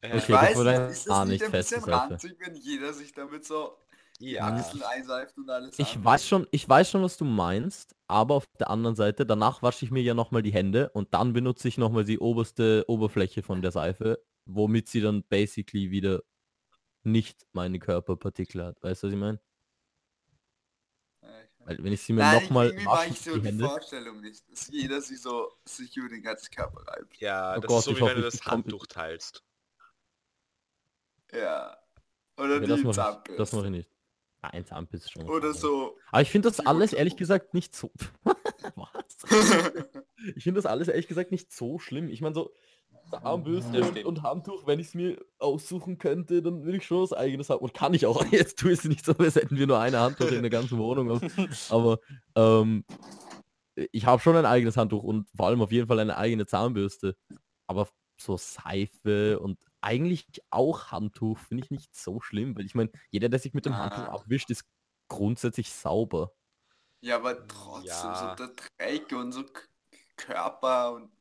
[0.02, 2.12] Ich Okay, das weiß dann ist das nicht nicht ein feste bisschen Seife.
[2.12, 3.78] ranzig, wenn jeder sich damit so
[4.20, 7.96] ein ja, bisschen einseift und alles Ich weiß schon, ich weiß schon, was du meinst,
[8.08, 11.34] aber auf der anderen Seite, danach wasche ich mir ja nochmal die Hände und dann
[11.34, 16.22] benutze ich nochmal die oberste Oberfläche von der Seife, womit sie dann basically wieder
[17.04, 18.84] nicht meine Körperpartikel hat.
[18.84, 19.40] Weißt du, was ich meine?
[21.66, 23.66] Ja, wenn ich sie mir Nein, nochmal irgendwie war wasche, ich so die die Hände,
[23.66, 27.18] Vorstellung nicht, dass jeder sich so sich über den ganzen Körper reibt.
[27.20, 29.44] ja, Oh das Gott, ist so wie hoffe, wenn du das Handtuch teilst.
[31.32, 31.78] Ja.
[32.38, 33.90] Oder das die mache ich, das mache ich nicht.
[34.42, 35.30] Nein, Zahnbürste schon.
[35.30, 35.98] Oder so.
[36.12, 37.92] Aber ich finde das alles ehrlich gesagt nicht so.
[38.76, 39.18] Was?
[40.36, 42.10] Ich finde das alles ehrlich gesagt nicht so schlimm.
[42.10, 42.54] Ich meine so
[43.14, 47.02] Armbürste Ja, und, und Handtuch, wenn ich es mir aussuchen könnte, dann würde ich schon
[47.02, 47.60] was eigenes haben.
[47.62, 48.24] Und kann ich auch.
[48.32, 50.78] Jetzt tue ich es nicht so, als hätten wir nur eine Handtuch in der ganzen
[50.78, 51.22] Wohnung.
[51.70, 52.00] Aber
[52.36, 52.86] ähm,
[53.92, 57.16] ich habe schon ein eigenes Handtuch und vor allem auf jeden Fall eine eigene Zahnbürste.
[57.68, 62.92] Aber so Seife und eigentlich auch Handtuch finde ich nicht so schlimm, weil ich meine,
[63.10, 64.14] jeder, der sich mit dem Handtuch Ah.
[64.14, 64.64] abwischt, ist
[65.10, 66.32] grundsätzlich sauber.
[67.02, 68.36] ja, aber trotzdem, Ja.
[68.38, 69.44] so der Dreck und so
[70.16, 71.12] Körper und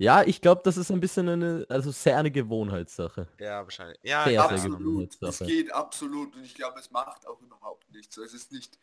[0.00, 3.28] Ja, ich glaube, das ist ein bisschen eine, also sehr eine Gewohnheitssache.
[3.38, 3.98] Ja, wahrscheinlich.
[4.02, 4.78] Ja, Sehr, sehr absolut.
[4.78, 5.44] Gewohnheitssache.
[5.44, 8.16] Es geht absolut und ich glaube, es macht auch überhaupt nichts.
[8.16, 8.78] Es ist nicht,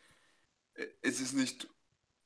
[0.75, 1.67] äh, es ist nicht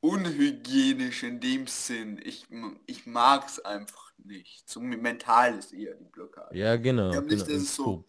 [0.01, 2.19] unhygienisch in dem Sinn.
[2.21, 2.47] Ich,
[2.85, 4.69] ich mag es einfach nicht.
[4.69, 6.53] So mental ist eher die Blockade.
[6.57, 7.07] Ja, genau.
[7.07, 8.03] Ich glaube nicht, genau, dass es so.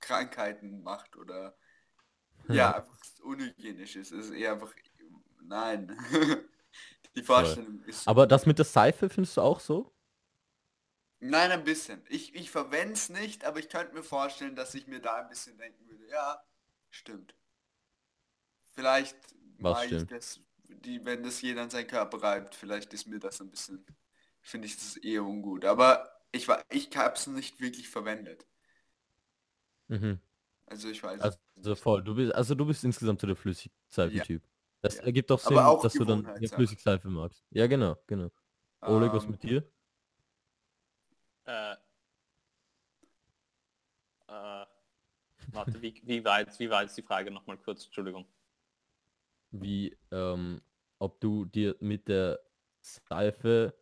[0.00, 1.56] Krankheiten macht oder
[2.48, 2.54] Ja.
[2.54, 4.10] ja, einfach unhygienisch ist.
[4.10, 4.74] Es ist eher einfach,
[5.44, 5.96] nein.
[7.14, 8.10] die Vorstellung ist so.
[8.10, 9.92] Aber das mit der Seife findest du auch so?
[11.30, 12.02] Nein, ein bisschen.
[12.08, 15.28] Ich, ich verwende es nicht, aber ich könnte mir vorstellen, dass ich mir da ein
[15.28, 16.40] bisschen denken würde, ja,
[16.90, 17.34] stimmt.
[18.74, 19.16] Vielleicht
[19.58, 20.10] Was mag ich stimmt?
[20.10, 23.84] das, die, wenn das jeder an seinen Körper reibt, vielleicht ist mir das ein bisschen,
[24.42, 25.64] finde ich das eher ungut.
[25.64, 28.46] Aber ich war, ich habe es nicht wirklich verwendet.
[29.88, 30.20] Mhm.
[30.66, 31.20] Also ich weiß.
[31.20, 32.02] Also, es also voll.
[32.02, 34.42] Du bist, also du bist insgesamt so der Flüssigseife-Typ.
[34.82, 35.02] Das Ja.
[35.04, 36.56] ergibt Aber Sinn, auch dass du dann Gewohnheitssache.
[36.56, 37.44] Flüssigseife magst.
[37.50, 38.30] Ja, genau, genau.
[38.84, 39.64] Oleg, was Ähm, mit dir?
[41.46, 41.72] Äh,
[44.28, 44.66] äh,
[45.52, 47.84] warte, wie, wie, war jetzt, wie war jetzt die Frage nochmal kurz?
[47.86, 48.26] Entschuldigung.
[49.52, 50.60] Wie, ähm,
[50.98, 52.40] ob du dir mit der
[52.80, 53.74] Seife,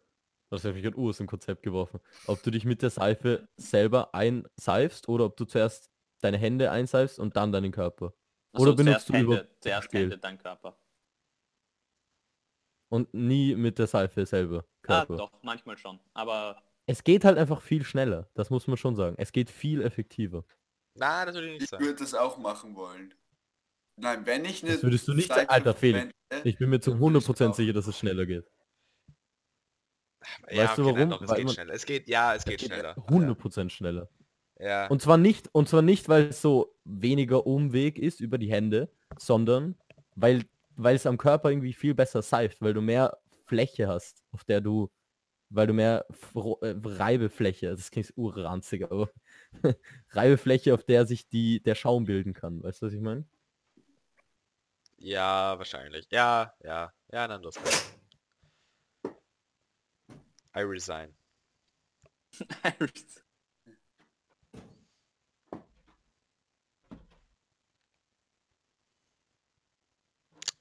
[0.50, 4.15] das habe ich gerade aus dem Konzept geworfen, ob du dich mit der Seife selber
[4.15, 5.90] einseifst oder ob du zuerst
[6.21, 8.12] deine Hände einseifst und dann deinen Körper.
[8.52, 10.02] Ach Oder benutzt du über Hände, zuerst Duschgel?
[10.02, 10.79] Hände, dann Körper.
[12.88, 14.65] Und nie mit der Seife selber.
[14.83, 15.15] Körper.
[15.15, 15.98] Ah, doch, manchmal schon.
[16.12, 19.16] Aber Es geht halt einfach viel schneller, das muss man schon sagen.
[19.18, 20.44] Es geht viel effektiver.
[20.96, 21.85] Nein, das würde ich nicht Ich sagen.
[21.85, 23.14] würde das auch machen wollen.
[23.96, 26.10] Nein, wenn ich eine Das würdest du nicht Alter, Felix.
[26.44, 28.44] Ich bin mir zu dann würde ich 100% auch- sicher, dass es schneller geht.
[30.50, 31.10] Ja, Weißt du okay, nein, warum?
[31.10, 31.74] doch, es Weil geht man- schneller.
[31.74, 32.94] Es geht, ja, es Es geht geht schneller.
[33.08, 34.08] 100% schneller.
[34.58, 34.87] Ja.
[34.88, 38.90] Und zwar nicht, und zwar nicht, weil es so weniger Umweg ist über die Hände,
[39.18, 39.76] sondern
[40.16, 40.44] weil
[40.76, 43.16] weil es am Körper irgendwie viel besser seift, weil du mehr
[43.46, 44.90] Fläche hast, auf der du,
[45.55, 49.11] weil du mehr Fro äh, Reibefläche, das klingt urranzig, aber
[50.11, 52.63] Reibefläche, auf der sich die, der Schaum bilden kann.
[52.63, 53.25] Weißt du, was ich meine?
[54.98, 56.07] Ja, wahrscheinlich.
[56.11, 57.55] Ja, ja, ja, dann los.
[60.57, 61.15] I resign.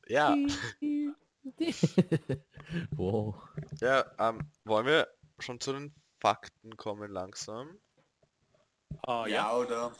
[0.08, 0.36] Ja,
[2.91, 3.36] wow.
[3.82, 5.08] ja, ähm, wollen wir
[5.39, 7.78] schon zu den Fakten kommen langsam?
[9.06, 9.58] Ah, ja, ja.
[9.58, 9.91] oder?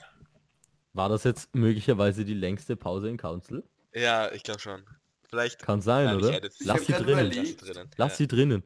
[0.94, 3.64] War das jetzt möglicherweise die längste Pause in Council?
[3.94, 4.86] Ja, ich glaube schon.
[5.24, 6.44] Vielleicht Kann sein, Nein, ich oder?
[6.44, 7.32] ich Lass sie drinnen.
[7.32, 7.90] Lass drinnen.
[7.98, 8.18] Lass ja.
[8.18, 8.64] sie drinnen.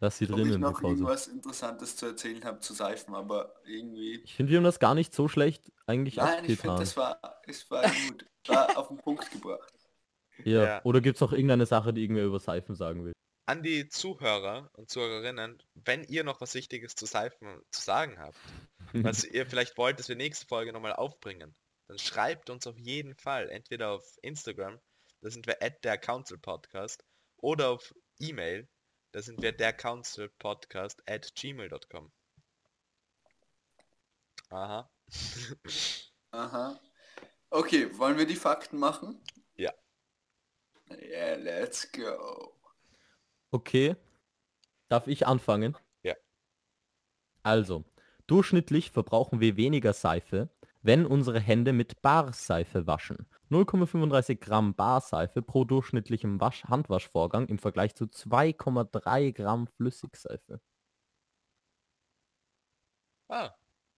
[0.00, 3.54] Lass sie Ob ich drinnen, die noch irgendwas Interessantes zu erzählen habe zu Seifen, aber
[3.64, 4.20] irgendwie...
[4.24, 7.20] Ich finde, wir haben das gar nicht so schlecht eigentlich Nein, ich finde, das war,
[7.46, 8.26] es war gut.
[8.46, 9.72] War auf den Punkt gebracht.
[10.44, 10.64] Ja.
[10.64, 10.84] Ja.
[10.84, 13.12] Oder gibt es noch irgendeine Sache, die irgendwer über Seifen sagen will?
[13.46, 18.36] An die Zuhörer und Zuhörerinnen, wenn ihr noch was Wichtiges zu Seifen zu sagen habt,
[18.92, 21.54] was ihr vielleicht wollt, dass wir nächste Folge nochmal aufbringen,
[21.86, 24.78] dann schreibt uns auf jeden Fall, entweder auf Instagram,
[25.22, 27.02] da sind wir at der Council Podcast,
[27.38, 28.68] oder auf E-Mail,
[29.12, 32.12] da sind wir der Council Podcast at gmail.com.
[34.50, 34.90] Aha.
[36.32, 36.78] Aha.
[37.50, 39.22] Okay, wollen wir die Fakten machen?
[40.90, 40.96] Ja.
[40.96, 42.52] Yeah, let's go.
[43.50, 43.96] Okay.
[44.88, 45.76] Darf ich anfangen?
[46.02, 46.14] Ja.
[47.42, 47.84] Also,
[48.26, 50.50] durchschnittlich verbrauchen wir weniger Seife,
[50.82, 53.26] wenn unsere Hände mit Barseife waschen.
[53.50, 60.60] 0,35 Gramm Barseife pro durchschnittlichem Wasch Handwaschvorgang im Vergleich zu 2,3 Gramm Flüssigseife.
[63.30, 63.54] Ah,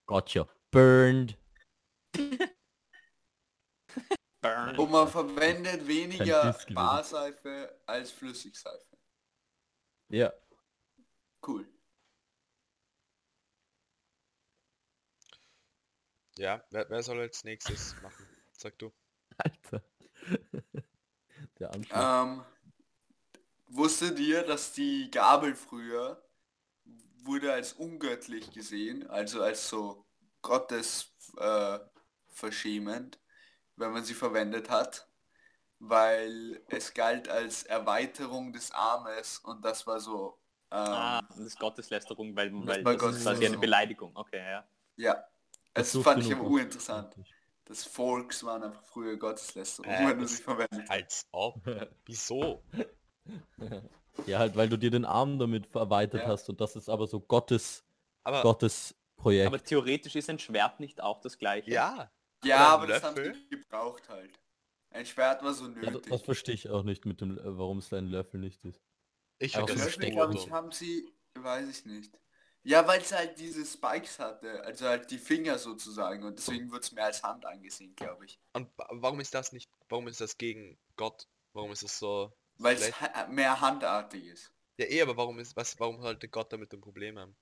[0.07, 0.49] Gotcha.
[0.73, 1.37] Burned.
[4.41, 4.79] Burn.
[4.79, 6.57] Und man verwendet weniger.
[6.73, 8.97] Barseife als Flüssigseife.
[10.09, 10.33] Ja.
[11.47, 11.67] Cool.
[16.41, 18.27] ja, wer, wer soll als nächstes machen?
[18.53, 18.91] Sag du.
[19.37, 19.83] Alter.
[21.59, 21.99] Der Anschluss.
[22.03, 22.43] Ähm,
[23.69, 26.23] wusstet ihr, dass die Gabel früher
[27.23, 30.07] wurde als ungöttlich gesehen, also als so
[30.41, 31.79] Gottes äh,
[32.29, 33.19] verschämend,
[33.81, 35.09] wenn man sie verwendet hat,
[35.79, 40.39] weil es galt als Erweiterung des Armes und das war so,
[40.71, 43.59] ähm, Ah, das ist Gotteslästerung, weil, weil das ist quasi eine.
[43.59, 44.13] Beleidigung.
[44.15, 44.65] Okay, ja.
[44.97, 45.25] ja,
[45.75, 47.17] es sucht fand ich aber urinteressant.
[47.65, 50.89] Das Volks waren einfach früher Gotteslästerung, Äh, wenn du das- sie verwendet.
[50.91, 51.61] Als ob.
[52.07, 52.63] Wieso?
[54.27, 56.29] Ja, halt, weil du dir den Arm damit erweitert Ja.
[56.29, 57.85] hast und das ist aber so Gottes,
[58.25, 59.47] Aber Gottes Projekt.
[59.47, 61.71] Aber theoretisch ist ein Schwert nicht auch das gleiche.
[61.71, 62.11] ja,
[62.45, 63.33] Ja, Oder aber das haben Löffel?
[63.33, 64.39] sie gebraucht halt.
[64.91, 66.01] Ein Schwert war so Ja, nötig.
[66.01, 68.81] das, das verstehe ich auch nicht mit dem, warum es ein Löffel nicht ist.
[69.39, 72.13] ich finde so das Löffel, glaube ich, haben sie, weiß ich nicht.
[72.63, 76.85] Ja, weil es halt diese Spikes hatte, also halt die Finger sozusagen und deswegen wird
[76.85, 78.39] es mehr als Hand angesehen, glaube ich.
[78.53, 81.27] Und wa- warum ist das nicht, warum ist das gegen Gott?
[81.53, 84.53] Warum ist es so Weil es ha mehr handartig ist.
[84.79, 87.37] Ja eh, aber warum ist, was, warum sollte Gott damit ein Problem haben?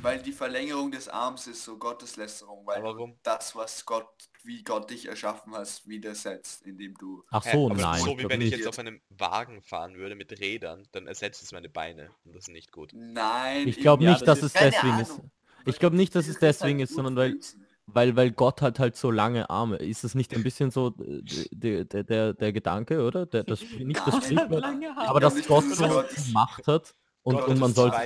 [0.00, 3.16] Weil die Verlängerung des Arms ist so Gotteslästerung, weil warum?
[3.24, 4.06] das, was Gott,
[4.44, 7.24] wie Gott dich erschaffen hast, widersetzt, indem du...
[7.30, 8.00] Ach Hä, so, aber nein.
[8.02, 11.50] so wie wenn ich jetzt auf einem Wagen fahren würde mit Rädern, dann ersetzt es
[11.52, 12.90] meine Beine und das ist nicht gut.
[12.94, 15.10] Nein, Ich glaube Ja, nicht, das dass es ist- deswegen ist.
[15.10, 15.30] Ahnung.
[15.64, 17.66] Ich glaube nicht, dass es Das halt deswegen ist, sondern weil, Urpflanzen.
[17.86, 19.76] weil, weil Gott hat halt so lange Arme.
[19.78, 23.26] Ist das nicht ein bisschen so äh, der, der, der, der Gedanke, oder?
[23.26, 24.64] Der, das, nicht das Sprichwort,
[24.96, 26.94] aber dass Gott es so Gott- gemacht hat
[27.28, 27.96] und, Gott und man sollte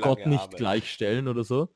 [0.00, 0.56] Gott nicht Arme.
[0.56, 1.68] gleichstellen oder so.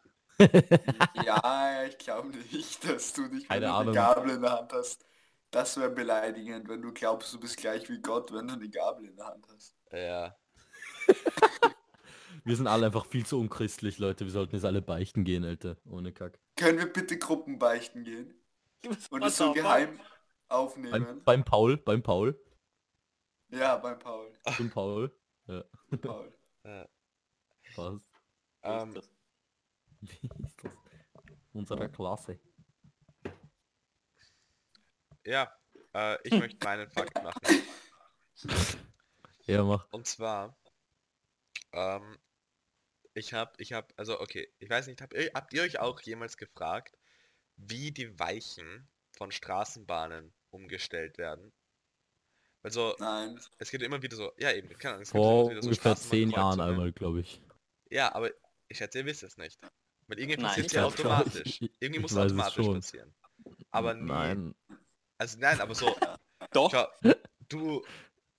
[1.25, 3.95] Ja, ich glaube nicht, dass du du eine Ahnung.
[3.95, 5.05] Gabel in der Hand hast.
[5.51, 9.07] Das wäre beleidigend, wenn du glaubst, du bist gleich wie Gott, wenn du eine Gabel
[9.07, 9.77] in der Hand hast.
[9.93, 10.35] Ja.
[12.45, 14.25] Wir sind alle einfach viel zu unchristlich, Leute.
[14.25, 15.77] Wir sollten jetzt alle beichten gehen, Alter.
[15.89, 16.39] Ohne Kack.
[16.57, 18.35] Können wir bitte Gruppenbeichten gehen
[19.11, 20.01] und es so geheim Beim,
[20.49, 21.23] aufnehmen?
[21.25, 22.39] beim Paul, beim Paul,
[23.51, 24.33] Ja, beim Paul.
[24.45, 25.13] beim Paul.
[26.03, 26.33] Paul.
[26.65, 26.87] Äh,
[27.75, 28.03] Passt.
[28.63, 28.95] ähm,
[30.01, 30.73] Wie ist das?
[31.53, 32.39] Unserer Klasse.
[35.25, 35.53] ja,
[35.95, 37.41] äh, ich möchte meinen Fakt machen.
[39.47, 39.87] Ja, mach.
[39.93, 40.57] Und zwar,
[41.73, 42.19] ähm,
[43.15, 46.01] ich habe, ich habe, also okay, ich weiß nicht, habt ihr, habt ihr euch auch
[46.01, 46.97] jemals gefragt,
[47.57, 51.53] wie die Weichen von Straßenbahnen umgestellt werden?
[52.63, 53.39] Also, Nein.
[53.59, 55.69] es gibt immer wieder so, ja eben, keine Ahnung, es gibt Vor immer wieder so
[55.69, 56.71] ungefähr zehn Jahren Straßenbahnkreuzungen.
[56.71, 57.44] einmal, glaube ich.
[57.95, 58.31] Ja, aber
[58.69, 59.59] ich schätze, ihr wisst es nicht.
[60.09, 61.43] Weil irgendwie passiert ich ja automatisch.
[61.61, 62.75] Ich- Irgendwie muss es automatisch schon.
[62.75, 63.15] passieren.
[63.71, 64.07] Aber nie.
[64.11, 64.55] Nein.
[65.19, 65.95] Also nein, aber so,
[66.53, 66.87] Doch, schau,
[67.49, 67.85] du,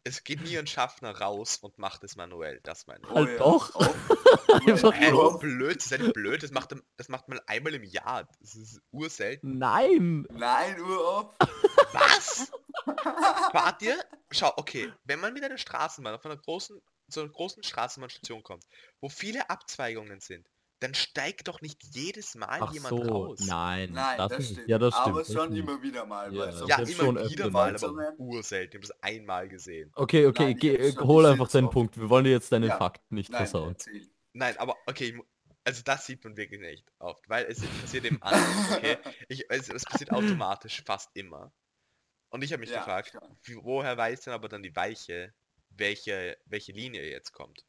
[0.04, 2.60] es geht nie ein Schaffner raus und macht es manuell.
[2.64, 3.10] Das meine ich.
[3.10, 3.76] Oh Halt ja, doch.
[3.76, 3.96] auch.
[4.94, 8.28] Einfach blöd, das ist ja nicht blöd, das macht, das macht man einmal im Jahr.
[8.42, 9.58] Das ist urselten.
[9.58, 10.28] Nein!
[10.32, 11.34] Nein, Uroff.
[11.94, 12.52] Was?
[13.54, 13.98] Wart ihr?
[14.32, 18.64] Schau, okay, wenn man mit einer Straßenbahn auf einer großen, so einer großen Straßenbahnstation kommt,
[19.02, 20.48] wo viele Abzweigungen sind,
[20.80, 23.40] dann steigt doch nicht jedes Mal Ach jemand so, raus.
[23.46, 23.92] nein.
[23.94, 24.52] Nein, das, nicht.
[24.52, 24.70] stimmt.
[24.70, 25.08] Ja, das stimmt.
[25.08, 25.64] Aber das schon nicht.
[25.64, 26.34] immer wieder mal.
[26.34, 28.82] Ja, weil so Ja, das immer schon wieder mal, aber urselten.
[28.84, 29.92] Ich habe es einmal gesehen.
[29.96, 31.70] Okay, okay, Nein, ich geh, hol einfach deinen.
[31.70, 31.98] Punkt.
[31.98, 32.78] Wir wollen dir jetzt deinen Ja.
[32.78, 33.74] Fakt nicht Nein, versauen.
[33.74, 34.08] erzähl.
[34.34, 35.18] Nein, aber okay,
[35.64, 38.98] also das sieht man wirklich nicht oft, weil es passiert eben anders, okay?
[39.30, 41.52] Ich, es, es passiert automatisch fast immer.
[42.30, 43.38] Und ich habe mich Ja, gefragt, schon.
[43.44, 45.34] wie, woher weiß denn aber dann die Weiche,
[45.78, 47.66] welche, welche Linie jetzt kommt?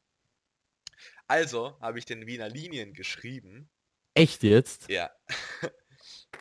[1.26, 3.70] Also habe ich den Wiener Linien geschrieben.
[4.14, 4.88] Echt jetzt?
[4.88, 5.10] Ja.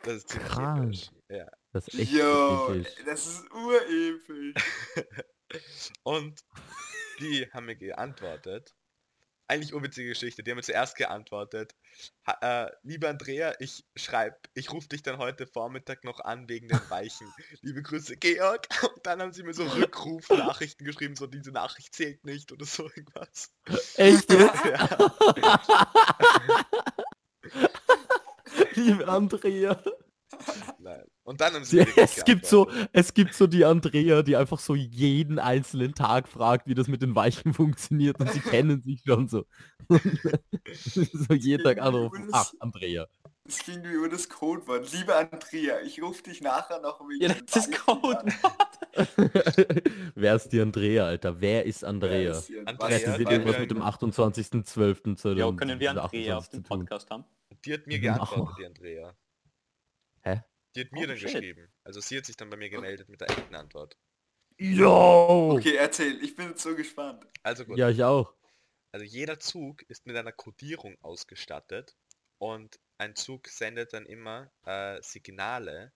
[0.02, 1.10] Das ist ziemlich episch.
[1.28, 1.50] Ja.
[1.72, 2.94] Das ist echt Jo, episch.
[3.04, 4.62] das ist urepisch.
[6.04, 6.44] Und
[7.18, 8.76] die haben mir geantwortet.
[9.48, 10.42] Eigentlich unwitzige Geschichte.
[10.42, 11.74] Die haben mir zuerst geantwortet.
[12.26, 16.68] Ha, äh, lieber Andrea, ich schreib, ich rufe dich dann heute Vormittag noch an wegen
[16.68, 17.32] den Weichen.
[17.62, 18.66] Liebe Grüße, Georg.
[18.82, 22.84] Und dann haben sie mir so Rückruf-Nachrichten geschrieben, so diese Nachricht zählt nicht oder so
[22.84, 23.52] irgendwas.
[23.96, 24.26] Echt?
[24.66, 24.88] Ja.
[28.74, 29.80] Liebe Andrea.
[30.78, 31.04] Nein.
[31.26, 34.60] Und dann haben sie wirklich es gibt so, es gibt so die Andrea, die einfach
[34.60, 39.02] so jeden einzelnen Tag fragt, wie das mit den Weichen funktioniert und sie kennen sich
[39.04, 39.44] schon so.
[40.84, 42.28] so jeden Tag anrufen.
[42.30, 43.08] Ach, Andrea.
[43.42, 44.92] Das klingt wie über das Codewort.
[44.92, 48.18] Liebe Andrea, ich rufe dich nachher noch wegen Ja, das ist Weichen Code.
[48.20, 49.30] an.
[50.14, 51.40] Wer ist die Andrea, Alter?
[51.40, 52.12] Wer ist Andrea?
[52.12, 52.62] Wer ist hier?
[52.68, 53.60] Andrea, ist sie irgendwas Andrea?
[53.60, 55.34] mit dem 28.12.
[55.34, 56.62] Ja, können wir Andrea 28 auf dem.
[56.62, 57.24] Podcast haben?
[57.64, 59.16] Die hat mir geantwortet, die Andrea.
[60.22, 60.42] Hä?
[60.76, 61.32] Die hat mir Oh, dann shit.
[61.32, 61.72] geschrieben.
[61.84, 63.96] Also sie hat sich dann bei mir gemeldet mit der echten Antwort.
[64.58, 65.52] Yo!
[65.56, 66.22] Okay, erzähl.
[66.22, 67.26] Ich bin so gespannt.
[67.42, 67.78] Also gut.
[67.78, 68.34] Ja, ich auch.
[68.92, 71.96] Also jeder Zug ist mit einer Codierung ausgestattet
[72.38, 75.92] und ein Zug sendet dann immer äh, Signale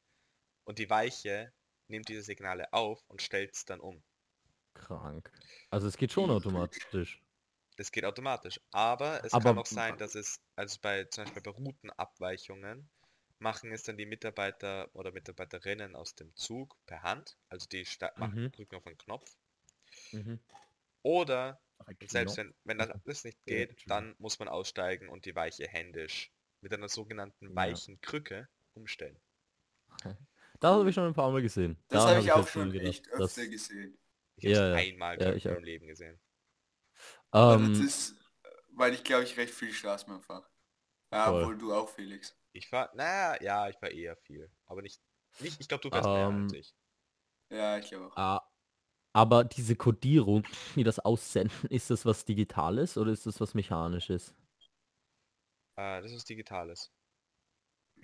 [0.65, 1.53] und die Weiche
[1.89, 4.03] nimmt diese Signale auf und stellt es dann um.
[4.75, 5.31] Krank.
[5.71, 7.21] Also es geht schon automatisch.
[7.77, 11.43] Es geht automatisch, aber es Aber- kann auch sein, dass es, also bei zum Beispiel
[11.43, 12.91] bei Routenabweichungen,
[13.41, 18.13] machen es dann die Mitarbeiter oder Mitarbeiterinnen aus dem Zug per Hand, also die sta-
[18.17, 18.53] machen, Mhm.
[18.53, 19.37] drücken auf einen Knopf.
[20.13, 20.39] Mhm.
[21.03, 21.61] Oder
[22.07, 25.69] selbst wenn, wenn das alles nicht Ja, geht, dann muss man aussteigen und die Weiche
[25.69, 26.33] händisch
[26.63, 27.55] mit einer sogenannten Ja.
[27.55, 29.21] weichen Krücke umstellen.
[30.61, 31.77] Das habe ich schon ein paar Mal gesehen.
[31.89, 33.99] Das habe hab ich auch schon gedacht, echt öfter gesehen.
[34.37, 34.77] Ich habe es Ja, ja.
[34.77, 36.19] einmal Ja, ich in meinem Leben gesehen.
[37.33, 38.15] Aber das Ähm, ist,
[38.71, 40.49] weil ich glaube ich recht viel Straßenbahn fahre.
[41.13, 42.37] Ja, obwohl du auch, Felix.
[42.53, 45.03] Ich fahr, naja, ja, ich war eher viel, aber nicht,
[45.39, 46.75] nicht ich glaube, du fährst mehr als Ähm, ich.
[47.51, 48.17] Ja, ich glaube auch.
[48.17, 48.41] ah,
[49.15, 50.45] aber diese Codierung,
[50.77, 54.35] die das aussenden, ist das was Digitales oder ist das was Mechanisches?
[55.77, 56.93] Äh, das ist Digitales.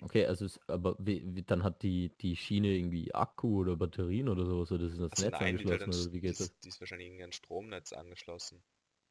[0.01, 4.29] Okay, also es, aber wie, wie, dann hat die, die Schiene irgendwie Akku oder Batterien
[4.29, 6.39] oder sowas oder ist das Also Netz nein, die, wird angeschlossen dann, oder wie geht
[6.39, 6.49] die, das?
[6.49, 8.63] ist- die ist wahrscheinlich irgendwie an Stromnetz angeschlossen.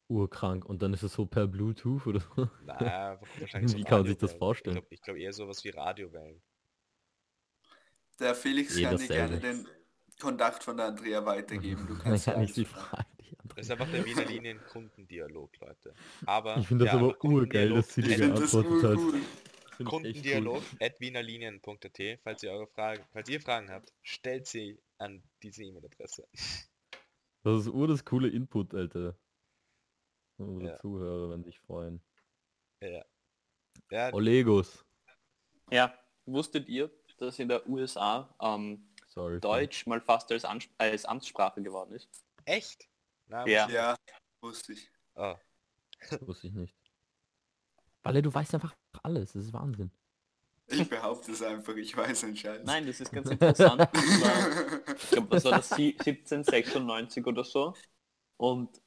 [0.08, 2.48] Urkrank und dann ist es so per Bluetooth oder so?
[2.64, 4.76] Naja, wahrscheinlich so Wie kann man sich das vorstellen?
[4.76, 6.42] Ich glaube glaub eher sowas wie Radiowellen.
[8.18, 9.68] Der Felix Eh kann dir gerne den
[10.20, 11.86] Kontakt von der Andrea weitergeben.
[11.86, 12.66] Du kannst kann ja alles fragen.
[12.66, 13.06] fragen.
[13.20, 15.94] die Das ist einfach der Wiener Linien Kundendialog, Leute.
[16.24, 19.14] Aber Ich finde das ja, aber urgeil, dass sie dir at- finde das geantwortet hat.
[19.78, 25.22] echt Kundendialog at wienerlinien.at, falls ihr eure Fragen, falls ihr Fragen habt, stellt sie an
[25.42, 26.26] diese E-Mail-Adresse.
[27.42, 29.14] Das ist ur das coole Input, Alter.
[30.38, 30.78] Unsere Ja.
[30.78, 32.02] Zuhörer werden sich freuen.
[33.90, 34.84] Ja, Olegos.
[35.70, 35.94] Ja,
[36.26, 39.40] wusstet ihr, dass in der USA ähm, Sorry.
[39.40, 42.08] Deutsch mal fast als, Ans als Amtssprache geworden ist?
[42.44, 42.88] echt?
[43.28, 43.68] Na, Ja.
[43.68, 43.96] Ja,
[44.40, 44.90] wusste ich.
[45.14, 45.34] Oh,
[46.20, 46.76] Wusste ich nicht.
[48.02, 49.32] Walle, du weißt einfach alles.
[49.32, 49.90] Das ist Wahnsinn.
[50.68, 52.64] Ich behaupte es einfach, ich weiß einen Scheiß.
[52.64, 53.88] Nein, das ist ganz interessant.
[54.98, 57.74] Ich glaube, das war das sie- 1796 oder so.
[58.36, 58.80] Und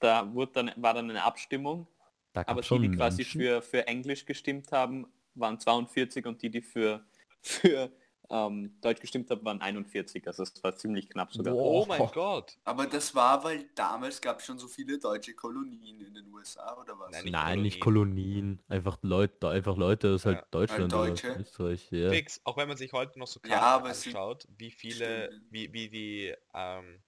[0.00, 1.86] da wurde dann, war dann eine Abstimmung.
[2.32, 3.40] Da Aber die, die quasi Menschen.
[3.40, 7.04] für, für Englisch gestimmt haben, waren 42 und die, die für,
[7.40, 7.90] für
[8.32, 10.24] ähm, Deutsch gestimmt haben, waren 41.
[10.28, 11.52] Also es war ziemlich knapp sogar.
[11.52, 11.82] Boah.
[11.82, 12.56] oh mein Gott.
[12.62, 16.76] Aber das war, weil damals gab es schon so viele deutsche Kolonien in den USA,
[16.80, 17.10] oder was?
[17.10, 18.62] Nein, nicht Nein, nicht Kolonien.
[18.68, 20.46] Einfach Leute, einfach Leute aus halt Ja.
[20.52, 21.40] Deutschland Halt oder.
[21.40, 21.88] Österreich.
[21.90, 22.10] Ja.
[22.10, 25.42] Fix, auch wenn man sich heute noch so Ja, es sind- anschaut, wie viele, Stimmt.
[25.50, 27.00] wie, wie die, ähm,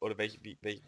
[0.00, 0.82] oder welche, wie, welche,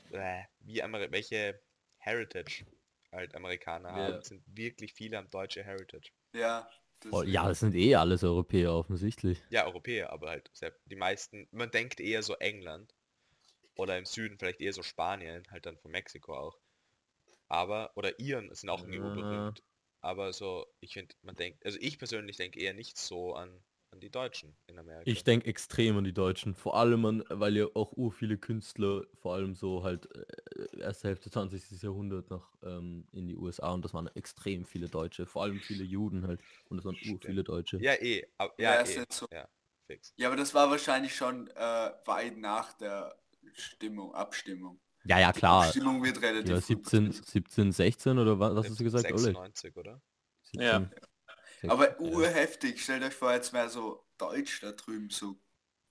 [0.61, 1.61] wie Ameri welche
[1.99, 2.65] Heritage
[3.13, 4.07] halt Amerikaner Ja.
[4.07, 6.11] haben, sind wirklich viele am deutsche Heritage.
[6.33, 6.69] Ja.
[7.01, 9.43] das- Oh, ja, das sind eh alles Europäer offensichtlich.
[9.51, 12.95] Ja, Europäer, aber halt sehr, die meisten, man denkt eher so England.
[13.77, 16.59] Oder im Süden vielleicht eher so Spanien, halt dann von Mexiko auch.
[17.49, 19.11] Aber, oder Iren sind auch irgendwie Ja.
[19.11, 19.63] berühmt.
[20.01, 24.01] Aber so, ich finde, man denkt, also ich persönlich denke eher nicht so an, an
[24.01, 25.11] die Deutschen in Amerika.
[25.11, 29.05] Ich denke extrem an die Deutschen, vor allem an, weil ja auch ur viele Künstler,
[29.15, 31.83] vor allem so halt äh, erste Hälfte 20.
[31.83, 35.85] Jahrhundert nach ähm, in die USA und das waren extrem viele Deutsche, vor allem viele
[35.85, 37.79] Juden halt und das waren ur viele Deutsche.
[37.79, 38.27] Ja, eh.
[38.39, 39.01] ab- Ja, Ja, eh.
[39.01, 39.27] jetzt so.
[39.33, 39.49] Ja,
[39.87, 40.13] fix.
[40.17, 43.17] Ja, aber das war wahrscheinlich schon äh, weit nach der
[43.55, 44.81] Stimmung, Abstimmung.
[45.05, 45.67] Ja, ja Die klar.
[45.67, 47.27] Abstimmung wird relativ Ja, früh 17, passiert.
[47.27, 49.37] 17, 16 oder was, was hast du gesagt, Oleg?
[49.37, 50.01] 96, oder?
[50.43, 50.91] 17, Ja.
[51.61, 51.99] 16, Aber ja.
[51.99, 55.37] urheftig, stellt euch vor, jetzt wäre so Deutsch da drüben so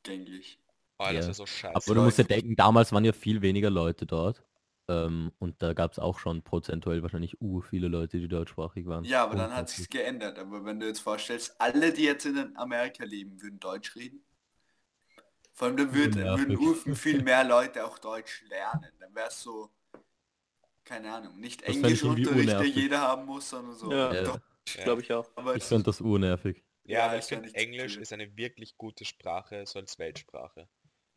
[0.03, 0.59] gängig.
[0.97, 1.33] Oh, das Ja.
[1.33, 1.75] so scheiße.
[1.75, 4.43] Aber du musst ja denken, damals waren ja viel weniger Leute dort.
[4.87, 9.03] Ähm, und da gab es auch schon prozentuell wahrscheinlich ur viele Leute, die deutschsprachig waren.
[9.03, 10.39] Ja, aber dann hat sich's geändert.
[10.39, 14.23] Aber wenn du jetzt vorstellst, alle, die jetzt in Amerika leben, würden Deutsch reden.
[15.53, 16.47] Vor allem dann würd, Nervig.
[16.47, 18.89] würden urfen viel mehr Leute auch Deutsch lernen.
[18.99, 19.69] Dann wäre es so,
[20.85, 23.91] keine Ahnung, nicht Englischunterricht, der jeder haben muss, sondern so.
[23.91, 24.13] Ja.
[24.13, 24.41] Ja.
[24.77, 24.83] Ja.
[24.83, 25.29] Glaube ich auch.
[25.35, 26.63] aber Ich fand das urnervig.
[26.85, 30.67] Ja, Ja, aber ich finde, Englisch ist eine wirklich gute Sprache, so als Weltsprache.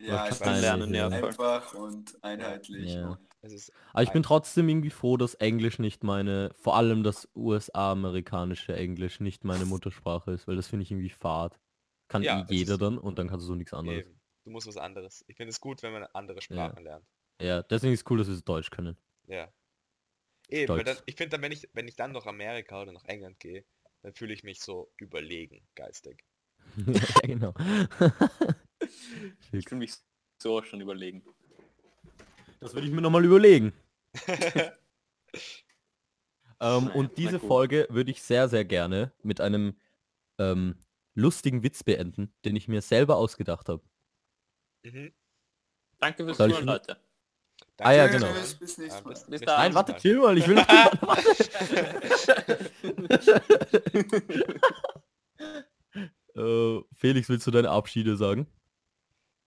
[0.00, 2.94] ja, das es kann ist lernen, ja, einfach und einheitlich.
[2.94, 3.10] Ja.
[3.10, 7.02] Und Es ist Aber ich bin trotzdem irgendwie froh, dass Englisch nicht meine, vor allem
[7.02, 11.58] das USA-amerikanische Englisch nicht meine Muttersprache ist, weil das finde ich irgendwie fad.
[12.08, 14.06] Kann Ja, jeder dann und dann kannst du so nichts anderes.
[14.06, 14.20] eben.
[14.44, 15.24] Du musst was anderes.
[15.28, 17.06] Ich finde es gut, wenn man andere Sprachen lernt.
[17.40, 18.96] Ja, deswegen ist cool, dass wir Deutsch können.
[19.26, 19.52] Ja.
[20.48, 20.98] Eben, weil Stolz.
[20.98, 23.64] dann, ich finde dann, wenn ich, wenn ich dann nach Amerika oder nach England gehe,
[24.02, 26.24] dann fühle ich mich so überlegen, geistig.
[26.86, 27.54] ja, genau.
[29.52, 29.94] Ich will mich
[30.42, 31.22] so schon überlegen.
[32.58, 33.72] Das würde ich mir nochmal überlegen.
[36.60, 37.38] ähm, und diese.
[37.38, 39.78] Folge würde ich sehr, sehr gerne mit einem
[40.38, 40.76] ähm,
[41.14, 43.82] lustigen Witz beenden, den ich mir selber ausgedacht habe.
[44.82, 45.12] Mhm.
[45.98, 46.96] Danke fürs Zuhören, ihn-
[47.78, 47.88] Leute.
[47.88, 48.32] Ah ja, Danke genau.
[48.32, 48.78] Bis Zuhören.
[48.78, 49.14] nächstes Ja, Mal.
[49.28, 49.40] Bis.
[49.42, 50.68] Nein, warte, chill mal, ich will noch
[56.34, 58.46] äh, Felix, willst du deine Abschiede sagen?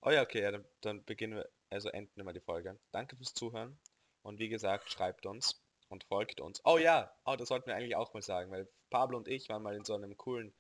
[0.02, 2.80] Oh ja, okay, ja, dann, dann beginnen wir, also enden wir mal die Folge.
[2.92, 3.80] Danke fürs Zuhören.
[4.22, 6.62] Und wie gesagt, schreibt uns und folgt uns.
[6.64, 9.64] Oh ja, oh, das sollten wir eigentlich auch mal sagen, weil Pablo und ich waren
[9.64, 10.54] mal in so einem coolen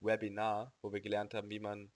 [0.00, 1.92] Webinar, wo wir gelernt haben, wie man,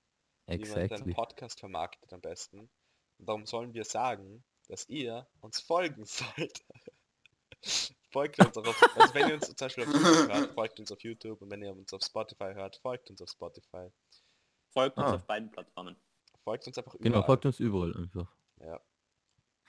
[0.46, 1.14] wie man seinen Exactly.
[1.14, 2.70] Podcast vermarktet am besten.
[3.18, 6.64] Und darum sollen wir sagen, dass ihr uns folgen sollt.
[8.10, 10.92] folgt uns auch auf, also wenn ihr uns zum Beispiel auf YouTube hört, folgt uns
[10.92, 13.90] auf YouTube und wenn ihr uns auf Spotify hört, folgt uns auf Spotify.
[14.70, 15.14] Folgt uns Ah.
[15.16, 15.96] auf beiden Plattformen.
[16.44, 17.26] Folgt uns einfach Genau, überall.
[17.26, 18.34] folgt uns überall einfach.
[18.60, 18.80] Ja.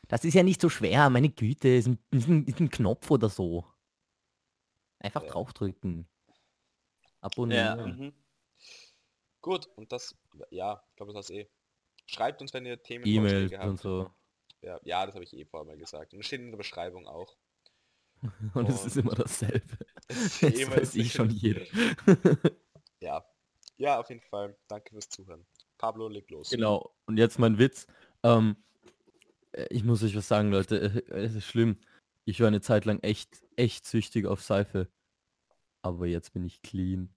[0.08, 3.10] Das ist ja nicht so schwer, meine Güte, ist ein, ist ein, ist ein Knopf
[3.12, 3.66] oder so.
[5.00, 5.30] Einfach Ja.
[5.30, 6.08] draufdrücken.
[6.28, 6.36] Ja.
[7.22, 7.98] Abonnieren.
[7.98, 8.14] Mhm.
[9.42, 10.16] Gut, und das,
[10.52, 11.50] ja, ich glaube, das war's eh.
[12.06, 13.66] Schreibt uns, wenn ihr Themen E-Mails habt.
[13.66, 14.12] und so.
[14.62, 16.14] Ja, ja, das habe ich eh vorher mal gesagt.
[16.14, 17.36] Und das steht in der Beschreibung auch.
[18.54, 19.78] Und es ist immer dasselbe.
[20.08, 21.62] Das Das E-Mail weiß ist ich schon jeder.
[23.02, 23.26] Ja.
[23.78, 24.56] Ja, auf jeden Fall.
[24.68, 25.46] Danke fürs Zuhören.
[25.80, 26.52] Pablo, leg los.
[26.52, 26.94] Genau.
[27.08, 27.88] Und jetzt mein Witz.
[28.22, 28.58] Ähm,
[29.54, 31.04] äh, ich muss euch was sagen, Leute.
[31.10, 31.80] Es ist schlimm.
[32.26, 34.88] Ich war eine Zeit lang echt, echt süchtig auf Seife.
[35.82, 37.12] Aber jetzt bin ich clean.